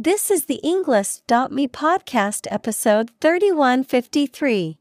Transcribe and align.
This 0.00 0.30
is 0.30 0.44
the 0.44 0.60
Englist.me 0.62 1.66
podcast 1.66 2.46
episode 2.52 3.10
3153. 3.20 4.78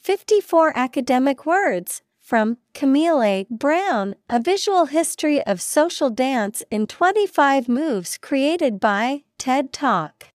54 0.00 0.72
academic 0.76 1.46
words 1.46 2.02
from 2.18 2.58
Camille 2.74 3.22
A. 3.22 3.46
Brown, 3.48 4.16
A 4.28 4.40
Visual 4.40 4.86
History 4.86 5.40
of 5.46 5.60
Social 5.60 6.10
Dance 6.10 6.64
in 6.68 6.88
25 6.88 7.68
Moves 7.68 8.18
created 8.18 8.80
by 8.80 9.22
TED 9.38 9.72
Talk. 9.72 10.26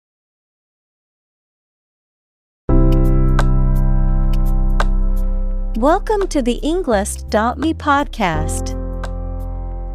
Welcome 5.75 6.27
to 6.29 6.41
the 6.41 6.61
Englist.me 6.63 7.73
podcast. 7.73 8.76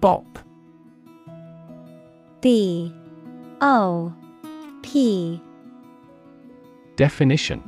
Bop. 0.00 0.38
B 2.40 2.94
O 3.60 4.14
P 4.82 5.42
Definition 6.94 7.60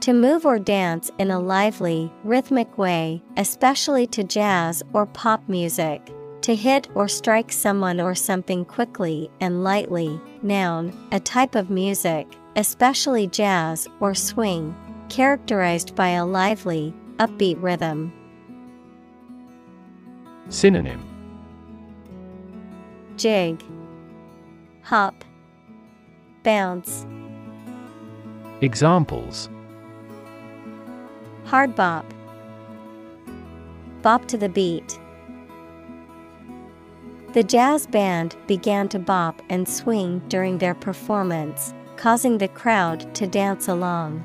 To 0.00 0.12
move 0.12 0.46
or 0.46 0.60
dance 0.60 1.10
in 1.18 1.32
a 1.32 1.40
lively, 1.40 2.12
rhythmic 2.22 2.78
way, 2.78 3.20
especially 3.36 4.06
to 4.08 4.22
jazz 4.22 4.80
or 4.92 5.06
pop 5.06 5.48
music. 5.48 6.12
To 6.42 6.54
hit 6.54 6.88
or 6.94 7.08
strike 7.08 7.50
someone 7.50 8.00
or 8.00 8.14
something 8.14 8.64
quickly 8.64 9.28
and 9.40 9.64
lightly. 9.64 10.20
Noun, 10.42 10.96
a 11.10 11.18
type 11.18 11.56
of 11.56 11.68
music, 11.68 12.28
especially 12.54 13.26
jazz 13.26 13.88
or 13.98 14.14
swing, 14.14 14.74
characterized 15.08 15.96
by 15.96 16.10
a 16.10 16.24
lively, 16.24 16.94
upbeat 17.18 17.60
rhythm. 17.60 18.12
Synonym. 20.48 21.02
Jig, 23.16 23.62
hop, 24.82 25.24
bounce, 26.42 27.06
Examples. 28.60 29.48
Hard 31.44 31.76
bop, 31.76 32.04
bop 34.02 34.26
to 34.26 34.36
the 34.36 34.48
beat. 34.48 34.98
The 37.34 37.44
jazz 37.44 37.86
band 37.86 38.34
began 38.48 38.88
to 38.88 38.98
bop 38.98 39.40
and 39.48 39.68
swing 39.68 40.22
during 40.26 40.58
their 40.58 40.74
performance, 40.74 41.72
causing 41.96 42.38
the 42.38 42.48
crowd 42.48 43.14
to 43.14 43.28
dance 43.28 43.68
along. 43.68 44.24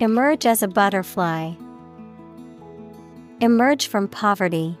Emerge 0.00 0.46
as 0.46 0.62
a 0.62 0.68
butterfly. 0.68 1.52
Emerge 3.42 3.86
from 3.86 4.08
poverty. 4.08 4.78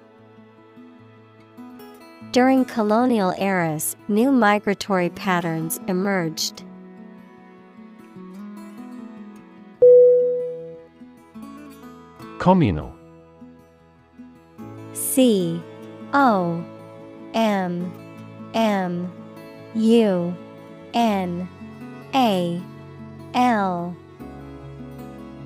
During 2.32 2.64
colonial 2.64 3.34
eras, 3.38 3.96
new 4.08 4.32
migratory 4.32 5.10
patterns 5.10 5.78
emerged. 5.88 6.64
Communal. 12.38 12.94
C 14.94 15.62
O 16.14 16.64
M 17.34 17.92
M 18.54 19.12
U 19.74 20.34
N 20.94 21.46
A 22.14 22.62
L 23.34 23.94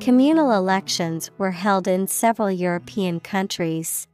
Communal 0.00 0.52
elections 0.52 1.30
were 1.38 1.50
held 1.50 1.88
in 1.88 2.06
several 2.06 2.50
European 2.50 3.18
countries. 3.18 4.06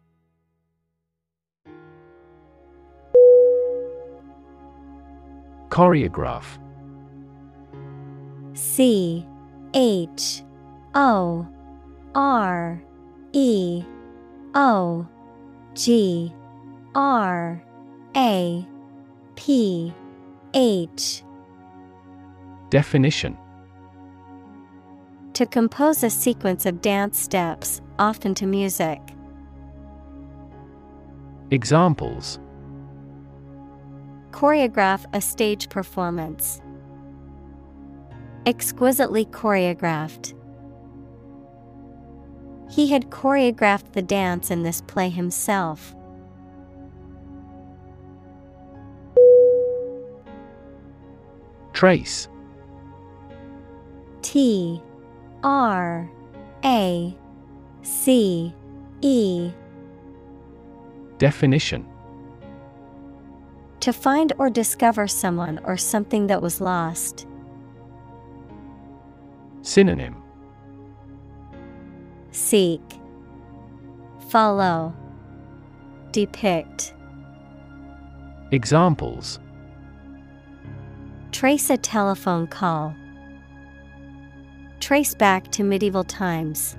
Choreograph. 5.68 6.58
C 8.54 9.26
H 9.74 10.42
O 10.94 11.46
R 12.14 12.82
E 13.32 13.84
O 14.54 15.06
G 15.74 16.32
R 16.94 17.62
A 18.16 18.66
P 19.34 19.92
H 20.54 21.22
Definition 22.70 23.36
To 25.34 25.46
compose 25.46 26.04
a 26.04 26.10
sequence 26.10 26.64
of 26.64 26.80
dance 26.80 27.18
steps, 27.18 27.80
often 27.98 28.36
to 28.36 28.46
music. 28.46 29.00
Examples 31.50 32.38
Choreograph 34.30 35.04
a 35.12 35.20
stage 35.20 35.68
performance. 35.70 36.62
Exquisitely 38.46 39.24
choreographed. 39.24 40.34
He 42.70 42.86
had 42.86 43.10
choreographed 43.10 43.92
the 43.92 44.02
dance 44.02 44.52
in 44.52 44.62
this 44.62 44.82
play 44.82 45.08
himself. 45.08 45.96
Trace. 51.72 52.28
T 54.22 54.80
R 55.44 56.10
A 56.64 57.14
C 57.82 58.54
E. 59.02 59.52
Definition 61.18 61.86
To 63.80 63.92
find 63.92 64.32
or 64.38 64.48
discover 64.48 65.06
someone 65.06 65.60
or 65.64 65.76
something 65.76 66.28
that 66.28 66.40
was 66.40 66.62
lost. 66.62 67.26
Synonym 69.60 70.16
Seek, 72.30 72.80
Follow, 74.30 74.94
Depict. 76.10 76.94
Examples 78.50 79.38
Trace 81.32 81.68
a 81.68 81.76
telephone 81.76 82.46
call. 82.46 82.94
Trace 84.80 85.14
back 85.14 85.50
to 85.52 85.64
medieval 85.64 86.04
times. 86.04 86.76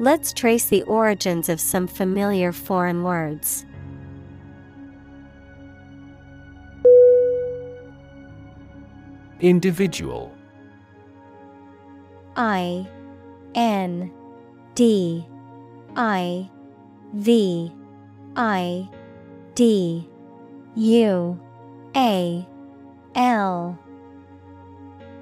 Let's 0.00 0.32
trace 0.32 0.66
the 0.66 0.82
origins 0.82 1.48
of 1.48 1.60
some 1.60 1.86
familiar 1.86 2.52
foreign 2.52 3.02
words. 3.02 3.66
Individual 9.40 10.34
I 12.36 12.88
N 13.54 14.12
D 14.74 15.26
I 15.96 16.48
V 17.14 17.72
I 18.36 18.88
D 19.54 20.08
U 20.76 21.40
A 21.96 22.46
L 23.16 23.78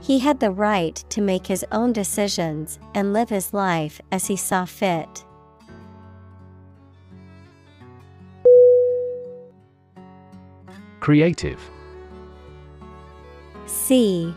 he 0.00 0.18
had 0.18 0.40
the 0.40 0.50
right 0.50 0.94
to 1.10 1.20
make 1.20 1.46
his 1.46 1.64
own 1.72 1.92
decisions 1.92 2.78
and 2.94 3.12
live 3.12 3.28
his 3.28 3.52
life 3.52 4.00
as 4.12 4.26
he 4.26 4.36
saw 4.36 4.64
fit. 4.64 5.24
Creative. 11.00 11.60
C 13.66 14.34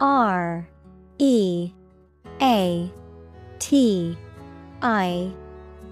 R 0.00 0.68
E 1.18 1.72
A 2.40 2.90
T 3.58 4.18
I 4.82 5.32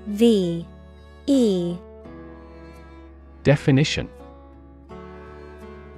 V 0.06 0.66
E. 1.26 1.76
Definition 3.42 4.08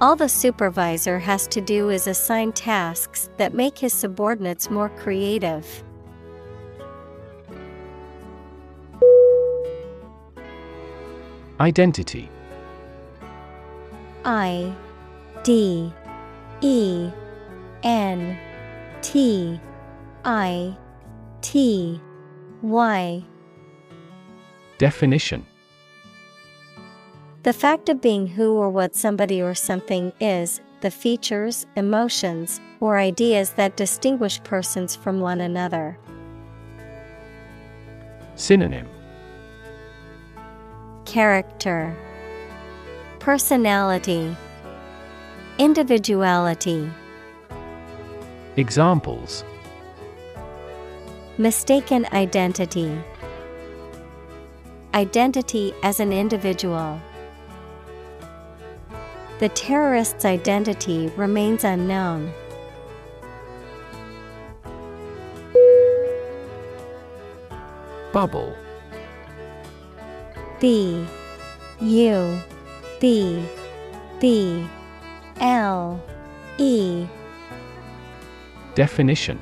All 0.00 0.16
the 0.16 0.28
supervisor 0.28 1.18
has 1.18 1.46
to 1.48 1.60
do 1.60 1.90
is 1.90 2.06
assign 2.06 2.52
tasks 2.52 3.30
that 3.36 3.54
make 3.54 3.78
his 3.78 3.92
subordinates 3.92 4.70
more 4.70 4.88
creative. 4.88 5.84
Identity. 11.60 12.28
I 14.24 14.74
D 15.44 15.92
E 16.60 17.10
N 17.84 18.38
T 19.00 19.60
I 20.24 20.76
T 21.40 22.00
Y. 22.62 23.24
Definition 24.78 25.46
The 27.44 27.52
fact 27.52 27.90
of 27.90 28.00
being 28.00 28.26
who 28.26 28.54
or 28.54 28.70
what 28.70 28.96
somebody 28.96 29.42
or 29.42 29.54
something 29.54 30.14
is, 30.18 30.62
the 30.80 30.90
features, 30.90 31.66
emotions, 31.76 32.58
or 32.80 32.96
ideas 32.96 33.50
that 33.50 33.76
distinguish 33.76 34.42
persons 34.44 34.96
from 34.96 35.20
one 35.20 35.42
another. 35.42 35.98
Synonym 38.34 38.88
Character, 41.04 41.94
Personality, 43.18 44.34
Individuality. 45.58 46.90
Examples 48.56 49.44
Mistaken 51.36 52.06
identity. 52.10 52.98
Identity 54.94 55.74
as 55.82 56.00
an 56.00 56.10
individual. 56.10 56.98
The 59.40 59.48
terrorist's 59.48 60.24
identity 60.24 61.08
remains 61.16 61.64
unknown. 61.64 62.32
Bubble. 68.12 68.56
B 70.60 71.04
U 71.80 72.38
B 73.00 73.44
B 74.20 74.66
L 75.40 76.00
E. 76.58 77.06
Definition. 78.74 79.38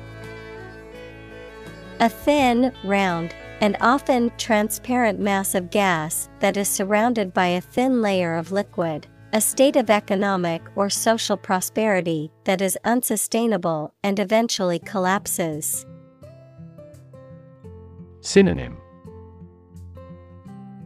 A 1.99 2.09
thin, 2.09 2.73
round, 2.83 3.35
and 3.61 3.77
often 3.79 4.31
transparent 4.37 5.19
mass 5.19 5.55
of 5.55 5.69
gas 5.69 6.29
that 6.39 6.57
is 6.57 6.67
surrounded 6.67 7.33
by 7.33 7.47
a 7.47 7.61
thin 7.61 8.01
layer 8.01 8.35
of 8.35 8.51
liquid, 8.51 9.07
a 9.33 9.41
state 9.41 9.75
of 9.75 9.89
economic 9.89 10.61
or 10.75 10.91
social 10.91 11.35
prosperity 11.35 12.31
that 12.43 12.61
is 12.61 12.77
unsustainable 12.85 13.91
and 14.03 14.19
eventually 14.19 14.77
collapses. 14.77 15.87
Synonym 18.21 18.77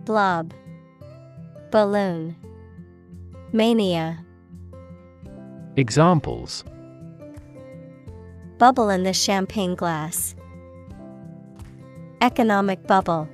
Blob, 0.05 0.53
Balloon, 1.71 2.37
Mania, 3.51 4.25
Examples 5.75 6.63
Bubble 8.57 8.89
in 8.89 9.03
the 9.03 9.13
champagne 9.13 9.75
glass. 9.75 10.35
Economic 12.21 12.87
bubble. 12.87 13.27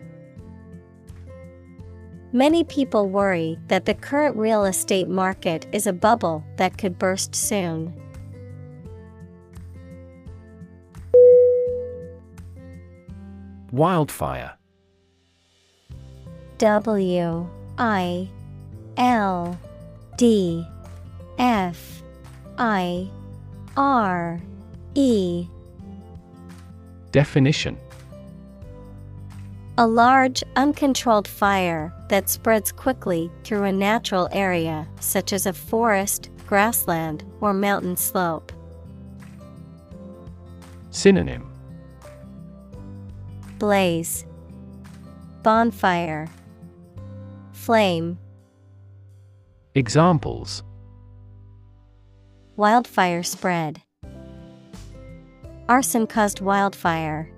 Many 2.36 2.64
people 2.64 3.10
worry 3.10 3.60
that 3.68 3.86
the 3.86 3.94
current 3.94 4.36
real 4.36 4.66
estate 4.66 5.08
market 5.08 5.68
is 5.72 5.86
a 5.86 5.94
bubble 5.94 6.44
that 6.58 6.80
could 6.80 6.98
burst 6.98 7.36
soon. 7.36 7.94
Wildfire. 13.72 14.58
W 16.58 17.48
I 17.78 18.30
L 18.98 19.60
D 20.18 20.66
F 21.38 22.02
I 22.58 23.12
R 23.78 24.42
E. 24.96 25.48
Definition 27.12 27.78
A 29.80 29.88
large, 29.88 30.44
uncontrolled 30.56 31.28
fire 31.28 31.92
that 32.10 32.30
spreads 32.30 32.72
quickly 32.72 33.32
through 33.44 33.64
a 33.64 33.72
natural 33.72 34.30
area 34.32 34.88
such 35.00 35.34
as 35.34 35.48
a 35.48 35.54
forest, 35.54 36.30
grassland, 36.46 37.24
or 37.42 37.54
mountain 37.54 37.98
slope. 37.98 38.52
Synonym 40.92 41.50
Blaze, 43.58 44.26
Bonfire, 45.42 46.28
Flame, 47.52 48.20
Examples 49.74 50.64
wildfire 52.56 53.24
spread. 53.24 53.82
Arson 55.68 56.06
caused 56.06 56.42
wildfire. 56.42 57.33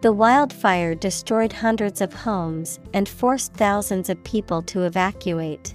The 0.00 0.12
wildfire 0.12 0.94
destroyed 0.94 1.52
hundreds 1.52 2.00
of 2.00 2.12
homes 2.12 2.78
and 2.94 3.08
forced 3.08 3.52
thousands 3.54 4.08
of 4.08 4.22
people 4.22 4.62
to 4.62 4.82
evacuate. 4.84 5.74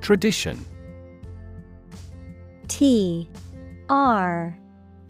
Tradition. 0.00 0.64
T 2.68 3.28
R 3.90 4.58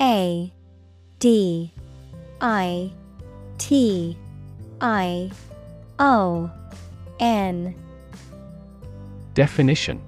A 0.01 0.53
D 1.21 1.73
I 2.41 2.93
T 3.59 4.19
I 4.81 5.31
O 6.01 6.51
N. 7.21 7.77
Definition 9.35 10.08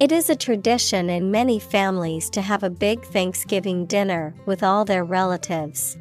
It 0.00 0.12
is 0.12 0.30
a 0.30 0.34
tradition 0.34 1.10
in 1.10 1.30
many 1.30 1.58
families 1.58 2.30
to 2.30 2.40
have 2.40 2.62
a 2.62 2.70
big 2.70 3.04
Thanksgiving 3.04 3.84
dinner 3.84 4.34
with 4.46 4.62
all 4.62 4.86
their 4.86 5.04
relatives. 5.04 5.98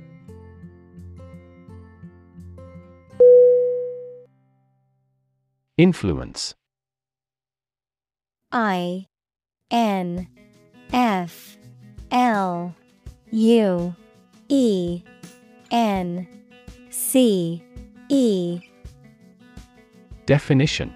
Influence. 5.78 6.56
I 8.54 9.08
N 9.70 10.30
F 10.94 11.58
L 12.10 12.74
U 13.32 13.96
E 14.48 15.04
N 15.72 16.26
C 16.90 17.62
E. 18.08 18.62
Definition 20.26 20.96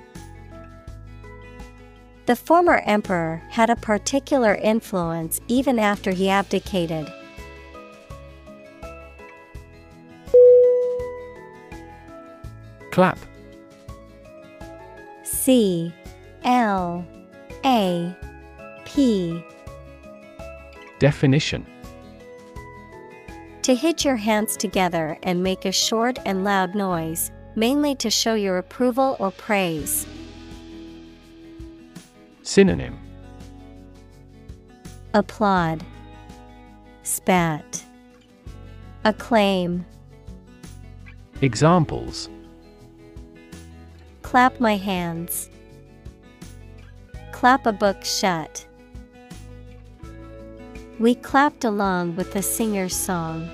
The 2.31 2.37
former 2.37 2.81
emperor 2.85 3.41
had 3.49 3.69
a 3.69 3.75
particular 3.75 4.55
influence 4.55 5.41
even 5.49 5.77
after 5.77 6.11
he 6.11 6.29
abdicated. 6.29 7.11
Clap 12.89 13.19
C 15.25 15.93
L 16.45 17.05
A 17.65 18.15
P 18.85 19.43
Definition 20.99 21.67
To 23.63 23.75
hit 23.75 24.05
your 24.05 24.15
hands 24.15 24.55
together 24.55 25.17
and 25.23 25.43
make 25.43 25.65
a 25.65 25.73
short 25.73 26.17
and 26.25 26.45
loud 26.45 26.75
noise, 26.75 27.29
mainly 27.57 27.93
to 27.95 28.09
show 28.09 28.35
your 28.35 28.57
approval 28.57 29.17
or 29.19 29.31
praise. 29.31 30.07
Synonym 32.51 32.99
Applaud, 35.13 35.85
Spat, 37.03 37.81
Acclaim, 39.05 39.85
Examples 41.41 42.27
Clap 44.21 44.59
my 44.59 44.75
hands. 44.75 45.49
Clap 47.31 47.65
a 47.65 47.71
book 47.71 48.03
shut. 48.03 48.65
We 50.99 51.15
clapped 51.15 51.63
along 51.63 52.17
with 52.17 52.33
the 52.33 52.41
singer's 52.41 52.93
song. 52.93 53.49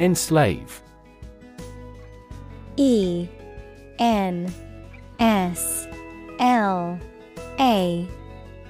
Enslave 0.00 0.81
E 2.76 3.28
N 3.98 4.52
S 5.18 5.86
L 6.38 6.98
A 7.60 8.08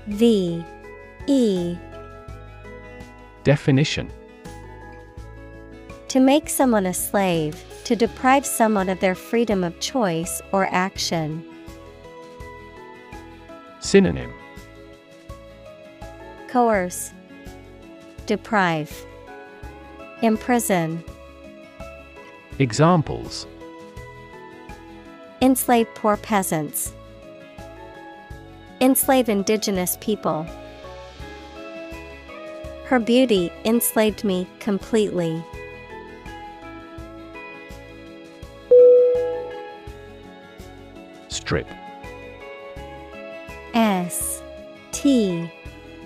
V 0.07 0.65
E. 1.27 1.77
Definition. 3.45 4.11
To 6.09 6.21
make 6.21 6.49
someone 6.49 6.87
a 6.87 6.95
slave, 6.95 7.65
to 7.85 7.97
deprive 7.97 8.45
someone 8.45 8.89
of 8.89 9.01
their 9.01 9.15
freedom 9.15 9.65
of 9.65 9.79
choice 9.81 10.43
or 10.53 10.67
action. 10.71 11.45
Synonym. 13.81 14.33
Coerce, 16.49 17.13
Deprive, 18.27 19.07
Imprison, 20.23 21.03
Examples 22.59 23.47
Enslave 25.43 25.93
poor 25.97 26.17
peasants, 26.17 26.95
Enslave 28.81 29.29
indigenous 29.29 29.99
people. 30.01 30.47
Her 32.85 33.01
beauty 33.01 33.51
enslaved 33.65 34.23
me 34.23 34.47
completely. 34.61 35.45
Strip. 41.27 41.67
S 43.75 44.43
T 44.93 45.51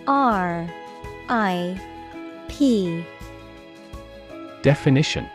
R 0.06 0.66
I 1.28 1.80
P. 2.48 3.04
Definition. 4.62 5.28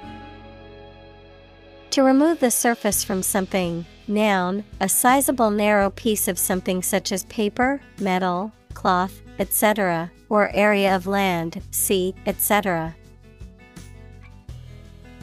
To 1.92 2.04
remove 2.04 2.40
the 2.40 2.52
surface 2.52 3.04
from 3.04 3.22
something, 3.22 3.86
noun, 4.08 4.64
a 4.80 4.90
sizable 4.90 5.52
narrow 5.52 5.90
piece 5.90 6.28
of 6.28 6.38
something 6.40 6.82
such 6.82 7.12
as 7.12 7.26
paper, 7.26 7.82
metal, 8.00 8.52
cloth, 8.74 9.22
etc., 9.40 10.12
or 10.30 10.50
area 10.56 10.96
of 10.96 11.08
land, 11.08 11.62
sea, 11.72 12.16
etc. 12.26 12.96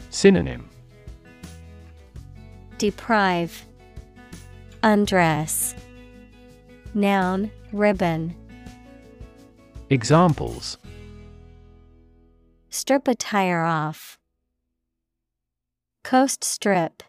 Synonym 0.09 0.69
Deprive, 2.77 3.65
Undress. 4.81 5.75
Noun, 6.93 7.51
ribbon. 7.73 8.33
Examples 9.89 10.77
Strip 12.69 13.07
a 13.07 13.15
tire 13.15 13.63
off. 13.63 14.17
Coast 16.03 16.43
strip. 16.43 17.03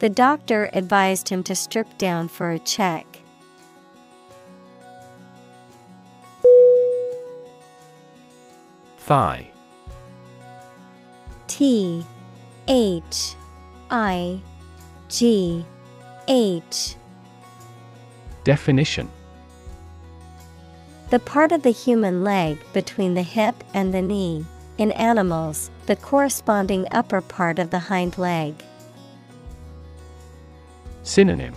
The 0.00 0.08
doctor 0.08 0.70
advised 0.72 1.28
him 1.28 1.42
to 1.44 1.56
strip 1.56 1.98
down 1.98 2.28
for 2.28 2.52
a 2.52 2.58
check. 2.60 3.18
Thigh 8.98 9.50
T 11.46 12.04
H 12.68 13.34
I 13.90 14.40
G 15.08 15.64
H 16.28 16.94
Definition 18.44 19.10
The 21.10 21.18
part 21.18 21.50
of 21.50 21.62
the 21.62 21.70
human 21.70 22.22
leg 22.22 22.58
between 22.72 23.14
the 23.14 23.22
hip 23.22 23.64
and 23.74 23.92
the 23.92 24.02
knee. 24.02 24.44
In 24.76 24.92
animals, 24.92 25.70
the 25.86 25.96
corresponding 25.96 26.86
upper 26.92 27.20
part 27.20 27.58
of 27.58 27.70
the 27.70 27.78
hind 27.80 28.16
leg. 28.16 28.62
Synonym 31.08 31.54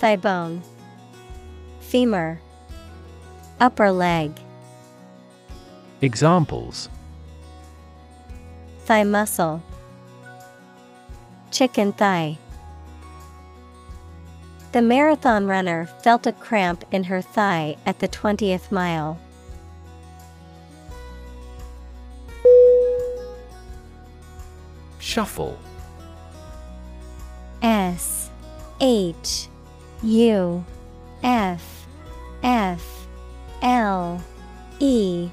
Thigh 0.00 0.16
bone, 0.16 0.62
Femur, 1.80 2.38
Upper 3.58 3.90
leg. 3.90 4.38
Examples 6.02 6.90
Thigh 8.80 9.04
muscle, 9.04 9.62
Chicken 11.50 11.94
thigh. 11.94 12.36
The 14.72 14.82
marathon 14.82 15.46
runner 15.46 15.86
felt 16.02 16.26
a 16.26 16.32
cramp 16.32 16.84
in 16.92 17.04
her 17.04 17.22
thigh 17.22 17.78
at 17.86 18.00
the 18.00 18.08
20th 18.08 18.70
mile. 18.70 19.18
Shuffle 24.98 25.58
S 27.62 28.30
H 28.80 29.48
U 30.02 30.64
F 31.22 31.86
F 32.42 33.06
L 33.62 34.20
E. 34.80 35.30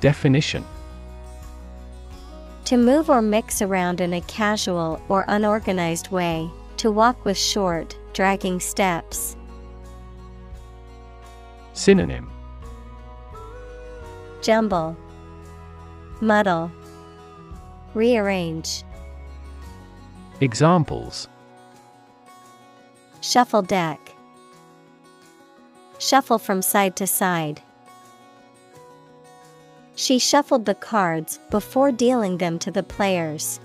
Definition. 0.00 0.64
To 2.64 2.76
move 2.76 3.08
or 3.08 3.22
mix 3.22 3.62
around 3.62 4.00
in 4.00 4.12
a 4.12 4.20
casual 4.22 5.00
or 5.08 5.24
unorganized 5.28 6.10
way, 6.10 6.50
to 6.78 6.90
walk 6.90 7.24
with 7.24 7.38
short, 7.38 7.96
dragging 8.12 8.58
steps. 8.58 9.36
Synonym. 11.74 12.28
Jumble, 14.42 14.96
Muddle, 16.20 16.72
Rearrange. 17.94 18.82
Examples 20.40 21.28
Shuffle 23.22 23.62
deck. 23.62 23.98
Shuffle 25.98 26.38
from 26.38 26.60
side 26.60 26.94
to 26.96 27.06
side. 27.06 27.62
She 29.94 30.18
shuffled 30.18 30.66
the 30.66 30.74
cards 30.74 31.40
before 31.50 31.90
dealing 31.90 32.36
them 32.36 32.58
to 32.58 32.70
the 32.70 32.82
players. 32.82 33.60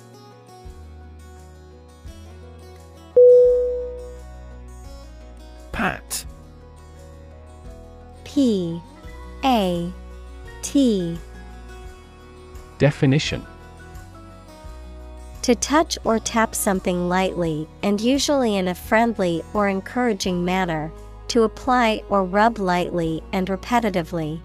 Pat 5.73 6.25
P 8.23 8.81
A 9.43 9.91
T 10.61 11.19
Definition 12.77 13.45
To 15.43 15.55
touch 15.55 15.97
or 16.03 16.19
tap 16.19 16.53
something 16.53 17.09
lightly 17.09 17.67
and 17.81 17.99
usually 17.99 18.57
in 18.57 18.67
a 18.67 18.75
friendly 18.75 19.43
or 19.53 19.67
encouraging 19.67 20.45
manner, 20.45 20.91
to 21.29 21.43
apply 21.43 22.03
or 22.09 22.25
rub 22.25 22.59
lightly 22.59 23.23
and 23.31 23.47
repetitively. 23.47 24.39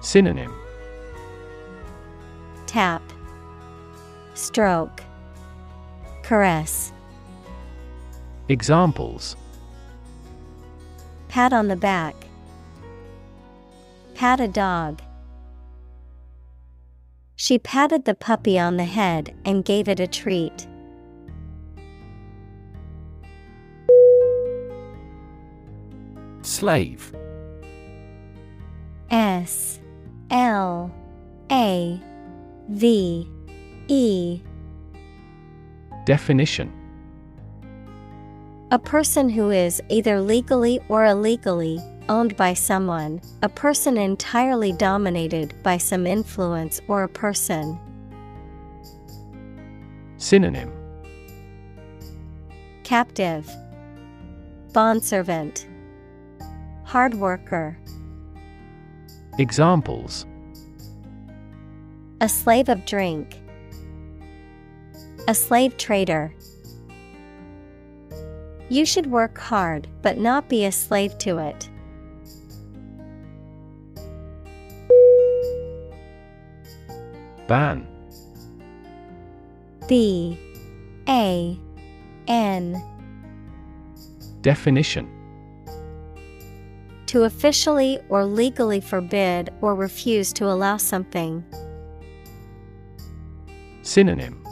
Synonym 0.00 0.52
Tap, 2.66 3.02
Stroke, 4.34 5.02
Caress. 6.22 6.92
Examples 8.48 9.36
Pat 11.28 11.52
on 11.52 11.68
the 11.68 11.76
back. 11.76 12.16
Pat 14.14 14.40
a 14.40 14.48
dog. 14.48 15.00
She 17.42 17.58
patted 17.58 18.04
the 18.04 18.14
puppy 18.14 18.58
on 18.58 18.76
the 18.76 18.84
head 18.84 19.34
and 19.46 19.64
gave 19.64 19.88
it 19.88 19.98
a 19.98 20.06
treat. 20.06 20.66
Slave. 26.42 27.14
S 29.10 29.80
L 30.30 30.94
A 31.50 31.98
V 32.68 33.26
E. 33.88 34.40
Definition. 36.04 36.70
A 38.70 38.78
person 38.78 39.30
who 39.30 39.48
is 39.48 39.80
either 39.88 40.20
legally 40.20 40.78
or 40.90 41.06
illegally 41.06 41.80
owned 42.08 42.36
by 42.36 42.54
someone, 42.54 43.20
a 43.42 43.48
person 43.48 43.96
entirely 43.96 44.72
dominated 44.72 45.54
by 45.62 45.76
some 45.76 46.06
influence 46.06 46.80
or 46.88 47.02
a 47.02 47.08
person. 47.08 47.78
Synonym 50.16 50.72
Captive, 52.82 53.48
Bondservant, 54.72 55.66
Hard 56.84 57.14
worker, 57.14 57.78
Examples 59.38 60.26
a 62.22 62.28
slave 62.28 62.68
of 62.68 62.84
drink, 62.84 63.40
a 65.26 65.34
slave 65.34 65.78
trader. 65.78 66.34
You 68.68 68.84
should 68.84 69.06
work 69.06 69.38
hard 69.38 69.88
but 70.02 70.18
not 70.18 70.48
be 70.48 70.66
a 70.66 70.72
slave 70.72 71.16
to 71.18 71.38
it. 71.38 71.69
Ban. 77.50 77.84
B 79.88 80.38
A 81.08 81.58
N. 82.28 82.80
Definition. 84.40 85.10
To 87.06 87.24
officially 87.24 87.98
or 88.08 88.24
legally 88.24 88.80
forbid 88.80 89.50
or 89.62 89.74
refuse 89.74 90.32
to 90.34 90.44
allow 90.44 90.76
something. 90.76 91.44
Synonym. 93.82 94.46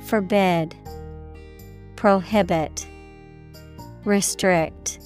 Forbid, 0.00 0.74
Prohibit, 1.94 2.88
Restrict. 4.04 4.98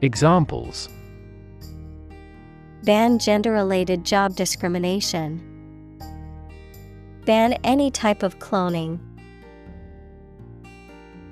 Examples 0.00 0.88
Ban 2.84 3.20
gender 3.20 3.52
related 3.52 4.04
job 4.04 4.34
discrimination. 4.34 5.40
Ban 7.24 7.52
any 7.62 7.92
type 7.92 8.24
of 8.24 8.40
cloning. 8.40 8.98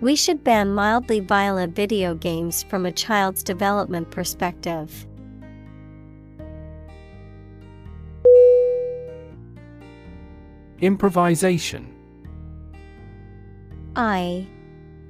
We 0.01 0.15
should 0.15 0.45
ban 0.45 0.73
mildly 0.73 1.19
violent 1.19 1.75
video 1.75 2.15
games 2.15 2.63
from 2.63 2.87
a 2.87 2.93
child's 2.93 3.43
development 3.43 4.13
perspective. 4.13 5.09
Improvisation 10.81 11.93
I 13.97 14.47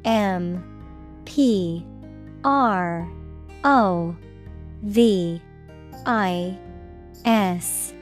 M 0.07 0.65
P 1.27 1.87
R 2.43 3.07
O 3.63 4.17
V 4.83 5.43
I 6.07 6.59
S 7.25 7.93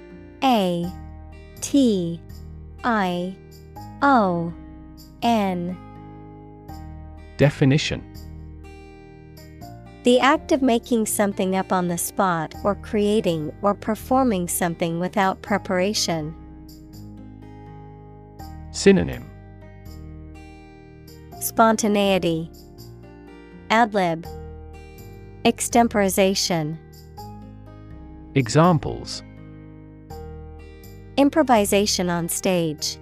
A 0.42 0.90
T 1.60 2.20
I 2.84 3.36
O 4.02 4.52
N. 5.22 5.76
Definition. 7.36 8.04
The 10.04 10.20
act 10.20 10.52
of 10.52 10.62
making 10.62 11.06
something 11.06 11.56
up 11.56 11.72
on 11.72 11.88
the 11.88 11.98
spot 11.98 12.54
or 12.64 12.76
creating 12.76 13.52
or 13.62 13.74
performing 13.74 14.48
something 14.48 15.00
without 15.00 15.42
preparation. 15.42 16.34
Synonym. 18.70 19.28
Spontaneity, 21.40 22.50
Adlib, 23.70 24.24
Extemporization. 25.44 26.78
Examples 28.38 29.24
Improvisation 31.16 32.08
on 32.08 32.28
stage. 32.28 32.96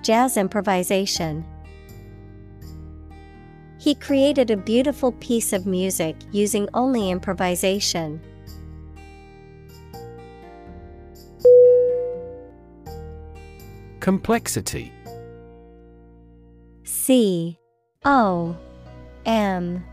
Jazz 0.00 0.36
improvisation. 0.36 1.44
He 3.80 3.96
created 3.96 4.52
a 4.52 4.56
beautiful 4.56 5.10
piece 5.10 5.52
of 5.52 5.66
music 5.66 6.14
using 6.30 6.68
only 6.72 7.10
improvisation. 7.10 8.20
Complexity 13.98 14.92
C 16.84 17.58
O 18.04 18.56
M 19.26 19.84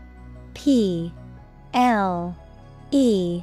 P 0.54 1.12
L 1.74 2.36
E 2.92 3.42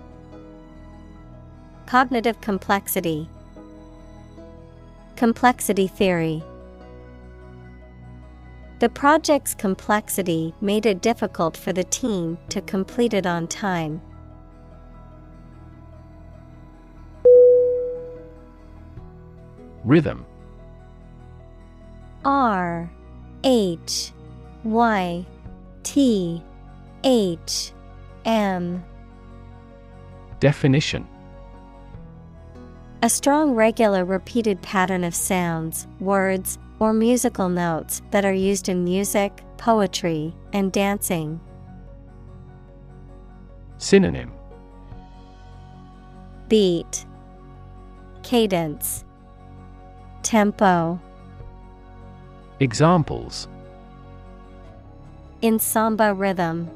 Cognitive 1.91 2.39
complexity, 2.39 3.27
Complexity 5.17 5.87
theory. 5.87 6.41
The 8.79 8.87
project's 8.87 9.53
complexity 9.53 10.53
made 10.61 10.85
it 10.85 11.01
difficult 11.01 11.57
for 11.57 11.73
the 11.73 11.83
team 11.83 12.37
to 12.47 12.61
complete 12.61 13.13
it 13.13 13.25
on 13.25 13.45
time. 13.45 14.01
Rhythm 19.83 20.25
R 22.23 22.89
H 23.43 24.13
Y 24.63 25.25
T 25.83 26.41
H 27.03 27.73
M 28.23 28.81
Definition 30.39 31.05
A 33.03 33.09
strong, 33.09 33.55
regular, 33.55 34.05
repeated 34.05 34.61
pattern 34.61 35.03
of 35.03 35.15
sounds, 35.15 35.87
words, 35.99 36.59
or 36.77 36.93
musical 36.93 37.49
notes 37.49 38.03
that 38.11 38.25
are 38.25 38.33
used 38.33 38.69
in 38.69 38.83
music, 38.83 39.43
poetry, 39.57 40.35
and 40.53 40.71
dancing. 40.71 41.39
Synonym 43.79 44.31
Beat, 46.47 47.07
Cadence, 48.21 49.03
Tempo. 50.21 50.99
Examples 52.59 53.47
In 55.41 55.57
samba 55.57 56.13
rhythm, 56.13 56.69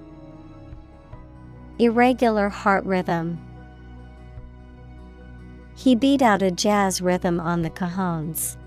Irregular 1.77 2.49
heart 2.49 2.83
rhythm. 2.83 3.44
He 5.75 5.93
beat 5.93 6.21
out 6.21 6.41
a 6.41 6.51
jazz 6.51 7.01
rhythm 7.01 7.39
on 7.39 7.61
the 7.61 7.69
cajones. 7.69 8.57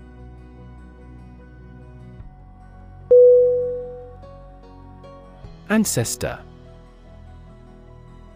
Ancestor 5.69 6.39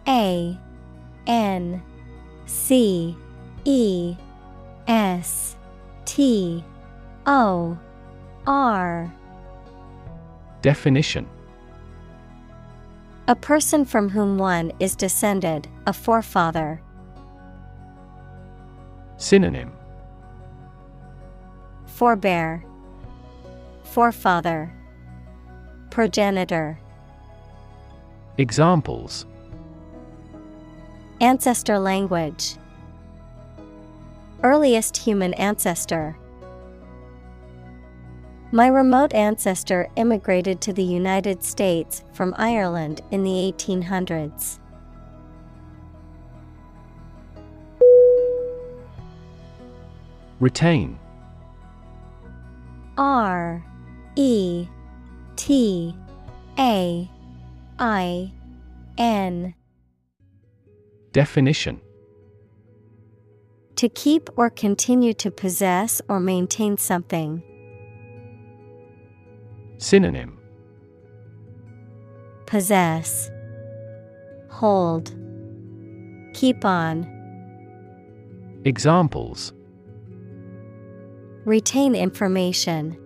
A 0.06 0.58
N 1.26 1.82
C 2.46 3.16
E 3.64 4.16
S 4.86 5.56
T 6.04 6.62
O 7.26 7.78
R 8.46 9.12
Definition 10.62 11.26
A 13.26 13.34
person 13.34 13.84
from 13.84 14.10
whom 14.10 14.38
one 14.38 14.70
is 14.78 14.94
descended, 14.94 15.66
a 15.86 15.92
forefather. 15.92 16.80
Synonym 19.24 19.72
Forebear, 21.86 22.62
Forefather, 23.84 24.70
Progenitor. 25.90 26.78
Examples 28.36 29.24
Ancestor 31.22 31.78
language. 31.78 32.56
Earliest 34.42 34.94
human 34.98 35.32
ancestor. 35.34 36.18
My 38.52 38.66
remote 38.66 39.14
ancestor 39.14 39.88
immigrated 39.96 40.60
to 40.60 40.74
the 40.74 40.84
United 40.84 41.42
States 41.42 42.04
from 42.12 42.34
Ireland 42.36 43.00
in 43.10 43.24
the 43.24 43.30
1800s. 43.56 44.58
Retain. 50.44 50.98
R 52.98 53.64
E 54.14 54.68
T 55.36 55.96
A 56.58 57.10
I 57.78 58.32
N. 58.98 59.54
Definition. 61.12 61.80
To 63.76 63.88
keep 63.88 64.28
or 64.36 64.50
continue 64.50 65.14
to 65.14 65.30
possess 65.30 66.02
or 66.10 66.20
maintain 66.20 66.76
something. 66.76 67.42
Synonym. 69.78 70.38
Possess, 72.44 73.30
Hold, 74.50 75.14
Keep 76.34 76.66
on, 76.66 77.06
Examples 78.66 79.54
Retain 81.44 81.94
information, 81.94 82.96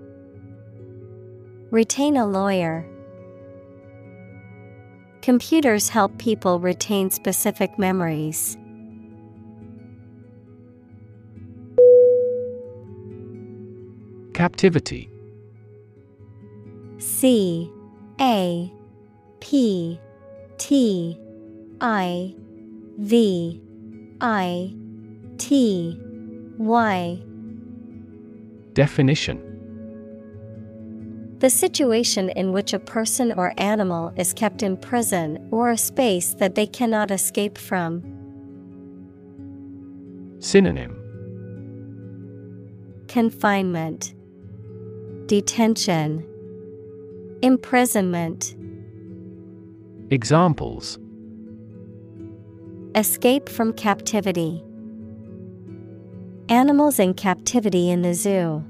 Retain 1.70 2.16
a 2.16 2.26
lawyer. 2.26 2.86
Computers 5.20 5.90
help 5.90 6.16
people 6.16 6.60
retain 6.60 7.10
specific 7.10 7.78
memories. 7.78 8.56
Captivity 14.32 15.10
C 16.98 17.70
A 18.18 18.72
P 19.40 20.00
T 20.56 21.18
I 21.82 22.34
V 22.96 23.60
I 24.22 24.74
T 25.36 26.00
Y 26.56 27.22
Definition 28.78 29.38
The 31.40 31.50
situation 31.50 32.30
in 32.30 32.52
which 32.52 32.72
a 32.72 32.78
person 32.78 33.32
or 33.32 33.52
animal 33.58 34.12
is 34.16 34.32
kept 34.32 34.62
in 34.62 34.76
prison 34.76 35.48
or 35.50 35.72
a 35.72 35.76
space 35.76 36.34
that 36.34 36.54
they 36.54 36.68
cannot 36.68 37.10
escape 37.10 37.58
from. 37.58 38.04
Synonym 40.38 40.94
Confinement, 43.08 44.14
Detention, 45.26 46.24
Imprisonment. 47.42 48.54
Examples 50.12 51.00
Escape 52.94 53.48
from 53.48 53.72
captivity. 53.72 54.62
Animals 56.50 56.98
in 56.98 57.12
captivity 57.12 57.90
in 57.90 58.00
the 58.00 58.14
zoo. 58.14 58.64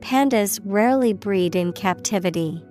Pandas 0.00 0.58
rarely 0.64 1.12
breed 1.12 1.54
in 1.54 1.74
captivity. 1.74 2.64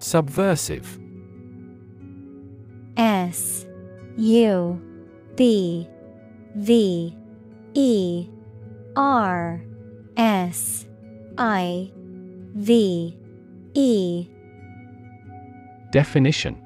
Subversive 0.00 0.98
S 2.96 3.64
U 4.16 4.82
B 5.36 5.88
V 6.56 7.16
E 7.74 8.28
R 8.96 9.64
S 10.16 10.86
I 11.38 11.92
V 12.54 13.16
E 13.74 14.28
Definition 15.92 16.63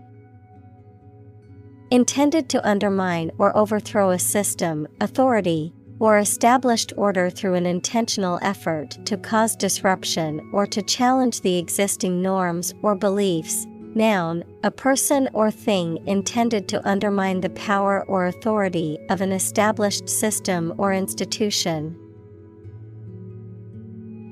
Intended 1.90 2.50
to 2.50 2.68
undermine 2.68 3.30
or 3.38 3.56
overthrow 3.56 4.10
a 4.10 4.18
system, 4.18 4.86
authority, 5.00 5.72
or 5.98 6.18
established 6.18 6.92
order 6.98 7.30
through 7.30 7.54
an 7.54 7.64
intentional 7.64 8.38
effort 8.42 8.98
to 9.06 9.16
cause 9.16 9.56
disruption 9.56 10.50
or 10.52 10.66
to 10.66 10.82
challenge 10.82 11.40
the 11.40 11.56
existing 11.56 12.20
norms 12.20 12.74
or 12.82 12.94
beliefs. 12.94 13.66
Noun, 13.94 14.44
a 14.62 14.70
person 14.70 15.30
or 15.32 15.50
thing 15.50 16.06
intended 16.06 16.68
to 16.68 16.86
undermine 16.86 17.40
the 17.40 17.50
power 17.50 18.04
or 18.04 18.26
authority 18.26 18.98
of 19.08 19.22
an 19.22 19.32
established 19.32 20.10
system 20.10 20.74
or 20.76 20.92
institution. 20.92 21.96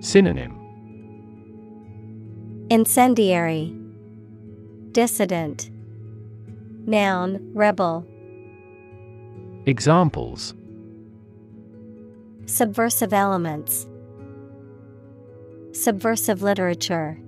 Synonym 0.01 0.53
Incendiary, 2.69 3.75
Dissident, 4.93 5.71
Noun, 6.87 7.51
rebel, 7.53 8.07
Examples 9.67 10.55
Subversive 12.47 13.13
elements, 13.13 13.89
Subversive 15.73 16.43
literature. 16.43 17.19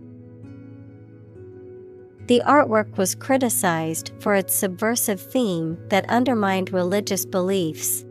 The 2.27 2.40
artwork 2.47 2.97
was 2.97 3.16
criticized 3.16 4.12
for 4.21 4.37
its 4.37 4.55
subversive 4.55 5.21
theme 5.21 5.77
that 5.88 6.09
undermined 6.09 6.73
religious 6.73 7.27
beliefs. 7.27 8.05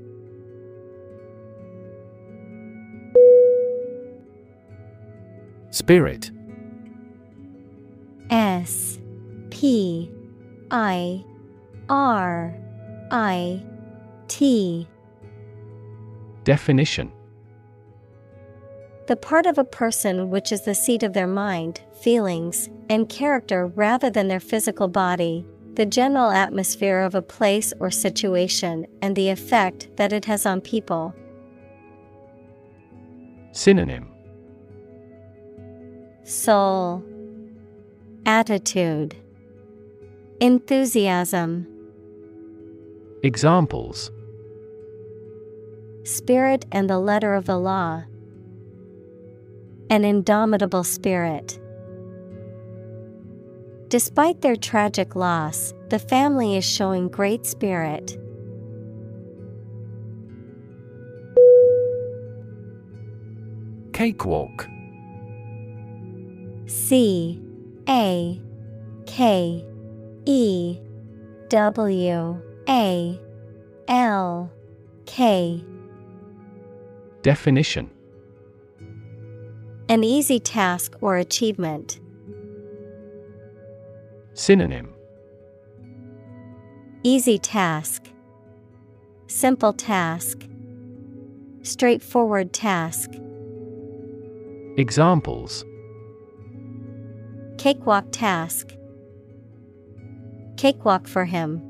Spirit 5.70 6.32
S 8.30 9.00
P 9.50 10.12
I 10.72 11.24
R 11.90 12.54
I 13.12 13.64
T. 14.28 14.88
Definition. 16.44 17.12
The 19.08 19.16
part 19.16 19.46
of 19.46 19.58
a 19.58 19.64
person 19.64 20.30
which 20.30 20.52
is 20.52 20.66
the 20.66 20.76
seat 20.76 21.02
of 21.02 21.14
their 21.14 21.28
mind, 21.28 21.80
feelings, 22.02 22.70
and 22.90 23.08
character 23.08 23.68
rather 23.68 24.10
than 24.10 24.28
their 24.28 24.42
physical 24.42 24.90
body, 24.90 25.46
the 25.76 25.86
general 25.86 26.30
atmosphere 26.30 27.00
of 27.00 27.16
a 27.16 27.22
place 27.22 27.72
or 27.80 27.90
situation, 27.90 28.86
and 29.02 29.16
the 29.16 29.30
effect 29.30 29.88
that 29.96 30.12
it 30.12 30.26
has 30.26 30.46
on 30.46 30.60
people. 30.60 31.16
Synonym. 33.54 34.10
Soul, 36.24 37.02
Attitude, 38.26 39.16
Enthusiasm, 40.42 41.66
Examples 43.24 44.12
Spirit 46.04 46.66
and 46.72 46.88
the 46.88 47.00
letter 47.00 47.34
of 47.34 47.46
the 47.46 47.58
law. 47.58 48.04
An 49.90 50.06
indomitable 50.06 50.84
spirit. 50.84 51.60
Despite 53.88 54.42
their 54.42 54.56
tragic 54.56 55.16
loss, 55.16 55.74
the 55.90 55.98
family 55.98 56.58
is 56.58 56.64
showing 56.64 57.08
great 57.08 57.46
spirit. 57.48 58.20
Cakewalk 63.94 64.68
C 66.68 67.42
A 67.90 68.40
K 69.08 69.66
E 70.26 70.80
W 71.50 72.47
A 72.70 73.20
L 73.88 74.52
K 75.06 75.64
Definition 77.22 77.90
An 79.90 80.04
easy 80.04 80.40
task 80.40 80.96
or 81.02 81.18
achievement. 81.18 82.00
Synonym 84.34 84.94
Easy 87.04 87.40
task. 87.40 88.04
Simple 89.28 89.72
task. 89.72 90.42
Straightforward 91.62 92.52
task. 92.52 93.12
Examples 94.78 95.64
Cakewalk 97.58 98.06
task. 98.12 98.74
Cakewalk 100.58 101.08
for 101.08 101.26
him. 101.26 101.62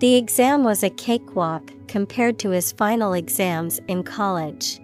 The 0.00 0.16
exam 0.16 0.64
was 0.64 0.82
a 0.82 0.88
cakewalk 0.88 1.70
compared 1.86 2.38
to 2.38 2.48
his 2.48 2.72
final 2.72 3.12
exams 3.12 3.80
in 3.86 4.02
college. 4.02 4.80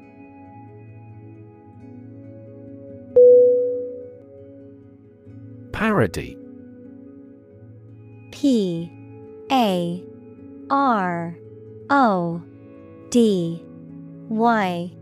Parody. 5.73 6.37
P 8.31 8.93
A 9.51 10.05
R 10.69 11.39
O 11.89 12.43
D 13.09 13.65
Y. 14.29 14.93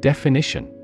Definition 0.00 0.81